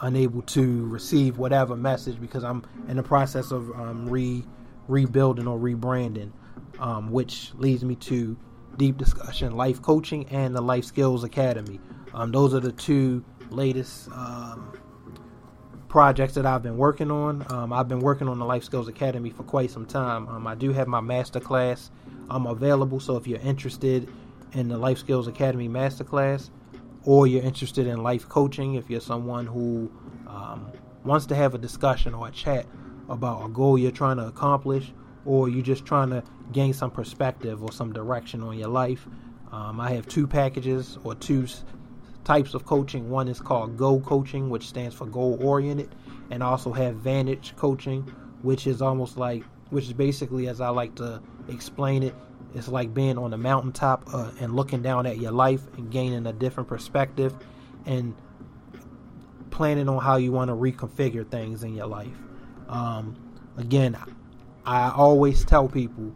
unable 0.00 0.42
to 0.42 0.86
receive 0.86 1.38
whatever 1.38 1.76
message 1.76 2.20
because 2.20 2.44
I'm 2.44 2.64
in 2.88 2.96
the 2.96 3.02
process 3.02 3.50
of 3.50 3.70
um, 3.70 4.08
re 4.08 4.44
rebuilding 4.86 5.46
or 5.46 5.58
rebranding, 5.58 6.32
um, 6.78 7.10
which 7.10 7.52
leads 7.54 7.84
me 7.84 7.94
to 7.96 8.36
deep 8.76 8.96
discussion, 8.96 9.56
life 9.56 9.80
coaching, 9.82 10.26
and 10.28 10.54
the 10.54 10.60
Life 10.60 10.84
Skills 10.84 11.24
Academy. 11.24 11.80
Um, 12.12 12.32
those 12.32 12.54
are 12.54 12.60
the 12.60 12.72
two 12.72 13.24
latest 13.50 14.10
um, 14.12 14.78
projects 15.88 16.34
that 16.34 16.46
I've 16.46 16.62
been 16.62 16.76
working 16.76 17.10
on. 17.10 17.46
Um, 17.50 17.72
I've 17.72 17.88
been 17.88 18.00
working 18.00 18.28
on 18.28 18.38
the 18.38 18.44
Life 18.44 18.64
Skills 18.64 18.88
Academy 18.88 19.30
for 19.30 19.42
quite 19.42 19.70
some 19.70 19.86
time. 19.86 20.28
Um, 20.28 20.46
I 20.46 20.54
do 20.54 20.72
have 20.72 20.88
my 20.88 21.00
master 21.00 21.40
class 21.40 21.90
um, 22.30 22.46
available, 22.46 23.00
so 23.00 23.16
if 23.16 23.26
you're 23.26 23.40
interested 23.40 24.08
in 24.52 24.68
the 24.68 24.78
Life 24.78 24.98
Skills 24.98 25.26
Academy 25.26 25.68
masterclass, 25.68 26.50
or 27.04 27.26
you're 27.26 27.42
interested 27.42 27.86
in 27.86 28.02
life 28.02 28.28
coaching, 28.28 28.74
if 28.74 28.88
you're 28.88 29.00
someone 29.00 29.46
who 29.46 29.92
um, 30.26 30.72
wants 31.04 31.26
to 31.26 31.34
have 31.34 31.54
a 31.54 31.58
discussion 31.58 32.14
or 32.14 32.28
a 32.28 32.30
chat 32.30 32.66
about 33.08 33.44
a 33.44 33.48
goal 33.48 33.76
you're 33.76 33.90
trying 33.90 34.16
to 34.16 34.26
accomplish, 34.26 34.92
or 35.24 35.48
you're 35.48 35.62
just 35.62 35.84
trying 35.84 36.10
to 36.10 36.22
gain 36.52 36.72
some 36.72 36.90
perspective 36.90 37.62
or 37.62 37.72
some 37.72 37.92
direction 37.92 38.42
on 38.42 38.58
your 38.58 38.68
life, 38.68 39.06
um, 39.52 39.80
I 39.80 39.92
have 39.92 40.06
two 40.06 40.26
packages 40.26 40.98
or 41.04 41.14
two 41.14 41.46
types 42.24 42.54
of 42.54 42.64
coaching. 42.64 43.10
One 43.10 43.28
is 43.28 43.40
called 43.40 43.76
Go 43.76 44.00
Coaching, 44.00 44.50
which 44.50 44.66
stands 44.66 44.94
for 44.94 45.06
goal 45.06 45.38
oriented, 45.40 45.94
and 46.30 46.42
I 46.42 46.46
also 46.46 46.72
have 46.72 46.96
Vantage 46.96 47.54
Coaching, 47.56 48.02
which 48.42 48.66
is 48.66 48.82
almost 48.82 49.16
like, 49.16 49.44
which 49.70 49.84
is 49.84 49.92
basically, 49.92 50.48
as 50.48 50.60
I 50.60 50.70
like 50.70 50.94
to 50.96 51.22
explain 51.48 52.02
it, 52.02 52.14
it's 52.54 52.68
like 52.68 52.94
being 52.94 53.18
on 53.18 53.30
the 53.30 53.38
mountaintop 53.38 54.04
uh, 54.12 54.30
and 54.40 54.54
looking 54.54 54.82
down 54.82 55.06
at 55.06 55.18
your 55.18 55.32
life 55.32 55.62
and 55.76 55.90
gaining 55.90 56.26
a 56.26 56.32
different 56.32 56.68
perspective 56.68 57.34
and 57.84 58.14
planning 59.50 59.88
on 59.88 60.00
how 60.00 60.16
you 60.16 60.32
want 60.32 60.48
to 60.48 60.54
reconfigure 60.54 61.28
things 61.28 61.62
in 61.62 61.74
your 61.74 61.86
life. 61.86 62.16
Um, 62.68 63.16
again, 63.56 63.96
I 64.66 64.90
always 64.90 65.44
tell 65.44 65.68
people 65.68 66.12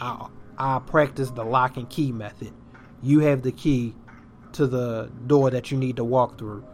I, 0.00 0.28
I 0.56 0.78
practice 0.80 1.30
the 1.30 1.44
lock 1.44 1.76
and 1.76 1.88
key 1.88 2.12
method. 2.12 2.52
You 3.02 3.20
have 3.20 3.42
the 3.42 3.52
key 3.52 3.94
to 4.52 4.66
the 4.66 5.10
door 5.26 5.50
that 5.50 5.70
you 5.70 5.78
need 5.78 5.96
to 5.96 6.04
walk 6.04 6.38
through. 6.38 6.64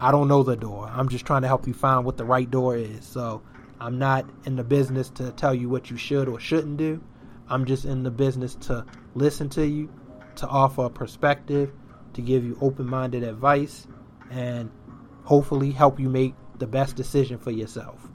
I 0.00 0.12
don't 0.12 0.28
know 0.28 0.42
the 0.42 0.56
door. 0.56 0.88
I'm 0.92 1.08
just 1.08 1.26
trying 1.26 1.42
to 1.42 1.48
help 1.48 1.66
you 1.66 1.74
find 1.74 2.04
what 2.04 2.16
the 2.16 2.24
right 2.24 2.48
door 2.48 2.76
is. 2.76 3.04
So 3.04 3.42
I'm 3.80 3.98
not 3.98 4.26
in 4.44 4.56
the 4.56 4.64
business 4.64 5.10
to 5.10 5.32
tell 5.32 5.54
you 5.54 5.68
what 5.68 5.90
you 5.90 5.96
should 5.96 6.28
or 6.28 6.38
shouldn't 6.38 6.76
do. 6.76 7.02
I'm 7.48 7.64
just 7.64 7.84
in 7.84 8.02
the 8.02 8.10
business 8.10 8.54
to 8.56 8.84
listen 9.14 9.48
to 9.50 9.66
you, 9.66 9.92
to 10.36 10.46
offer 10.46 10.84
a 10.84 10.90
perspective, 10.90 11.72
to 12.12 12.22
give 12.22 12.44
you 12.44 12.56
open 12.60 12.86
minded 12.86 13.22
advice, 13.22 13.86
and 14.30 14.70
hopefully 15.24 15.70
help 15.70 15.98
you 15.98 16.08
make 16.08 16.34
the 16.58 16.66
best 16.66 16.96
decision 16.96 17.38
for 17.38 17.50
yourself. 17.50 18.06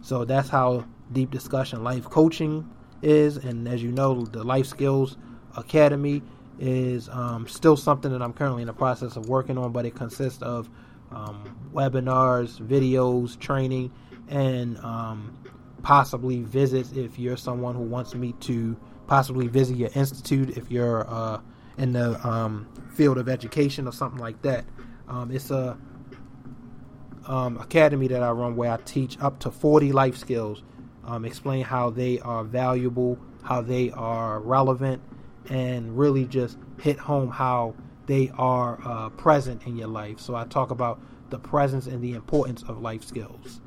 So 0.00 0.24
that's 0.24 0.48
how 0.48 0.84
Deep 1.12 1.30
Discussion 1.30 1.84
Life 1.84 2.04
Coaching 2.04 2.68
is. 3.02 3.36
And 3.36 3.66
as 3.68 3.82
you 3.82 3.92
know, 3.92 4.24
the 4.24 4.42
Life 4.42 4.66
Skills 4.66 5.16
Academy 5.56 6.22
is 6.58 7.08
um, 7.08 7.46
still 7.46 7.76
something 7.76 8.12
that 8.12 8.22
I'm 8.22 8.32
currently 8.32 8.62
in 8.62 8.66
the 8.66 8.72
process 8.72 9.16
of 9.16 9.28
working 9.28 9.58
on, 9.58 9.72
but 9.72 9.84
it 9.86 9.94
consists 9.94 10.42
of 10.42 10.70
um, 11.10 11.56
webinars, 11.72 12.60
videos, 12.60 13.38
training, 13.38 13.92
and 14.28 14.78
um, 14.78 15.36
possibly 15.82 16.42
visits 16.42 16.92
if 16.92 17.18
you're 17.18 17.36
someone 17.36 17.74
who 17.74 17.82
wants 17.82 18.14
me 18.14 18.32
to 18.40 18.76
possibly 19.06 19.48
visit 19.48 19.76
your 19.76 19.90
institute 19.94 20.56
if 20.56 20.70
you're 20.70 21.06
uh, 21.08 21.40
in 21.78 21.92
the 21.92 22.26
um, 22.26 22.68
field 22.94 23.18
of 23.18 23.28
education 23.28 23.86
or 23.86 23.92
something 23.92 24.20
like 24.20 24.40
that. 24.42 24.64
Um, 25.08 25.30
it's 25.30 25.50
a 25.50 25.76
um, 27.26 27.58
academy 27.58 28.08
that 28.08 28.22
I 28.22 28.30
run 28.30 28.56
where 28.56 28.70
I 28.70 28.76
teach 28.78 29.18
up 29.20 29.38
to 29.40 29.50
40 29.50 29.92
life 29.92 30.16
skills, 30.16 30.62
um, 31.04 31.24
explain 31.24 31.64
how 31.64 31.90
they 31.90 32.18
are 32.20 32.44
valuable, 32.44 33.18
how 33.42 33.60
they 33.60 33.90
are 33.90 34.40
relevant, 34.40 35.02
and 35.48 35.96
really 35.98 36.24
just 36.26 36.58
hit 36.80 36.98
home 36.98 37.30
how 37.30 37.74
they 38.06 38.30
are 38.36 38.80
uh, 38.84 39.08
present 39.10 39.66
in 39.66 39.76
your 39.76 39.88
life. 39.88 40.20
So 40.20 40.34
I 40.34 40.44
talk 40.44 40.70
about 40.70 41.00
the 41.30 41.38
presence 41.38 41.86
and 41.86 42.02
the 42.02 42.12
importance 42.12 42.62
of 42.64 42.80
life 42.80 43.04
skills. 43.04 43.60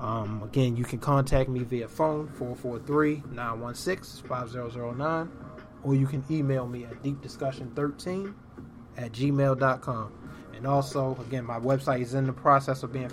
Um, 0.00 0.42
again, 0.44 0.76
you 0.76 0.84
can 0.84 0.98
contact 0.98 1.48
me 1.48 1.64
via 1.64 1.88
phone 1.88 2.28
443 2.28 3.24
916 3.32 4.28
5009, 4.28 5.30
or 5.82 5.94
you 5.94 6.06
can 6.06 6.24
email 6.30 6.66
me 6.66 6.84
at 6.84 7.02
deepdiscussion13 7.02 8.34
at 8.96 9.12
gmail.com. 9.12 10.12
And 10.54 10.66
also, 10.66 11.16
again, 11.26 11.44
my 11.44 11.58
website 11.58 12.02
is 12.02 12.14
in 12.14 12.26
the 12.26 12.32
process 12.32 12.82
of 12.82 12.92
being 12.92 13.10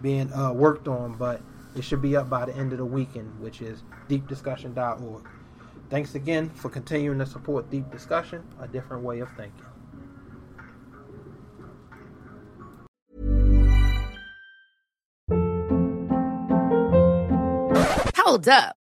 being 0.00 0.32
uh, 0.32 0.52
worked 0.52 0.88
on, 0.88 1.14
but 1.14 1.40
it 1.74 1.84
should 1.84 2.02
be 2.02 2.16
up 2.16 2.28
by 2.28 2.44
the 2.44 2.54
end 2.56 2.72
of 2.72 2.78
the 2.78 2.84
weekend, 2.84 3.40
which 3.40 3.62
is 3.62 3.82
deepdiscussion.org. 4.08 5.28
Thanks 5.90 6.14
again 6.14 6.50
for 6.50 6.70
continuing 6.70 7.18
to 7.18 7.26
support 7.26 7.70
Deep 7.70 7.90
Discussion, 7.90 8.42
a 8.60 8.68
different 8.68 9.02
way 9.02 9.20
of 9.20 9.28
thinking. 9.36 9.64
Hold 18.16 18.48
up. 18.48 18.81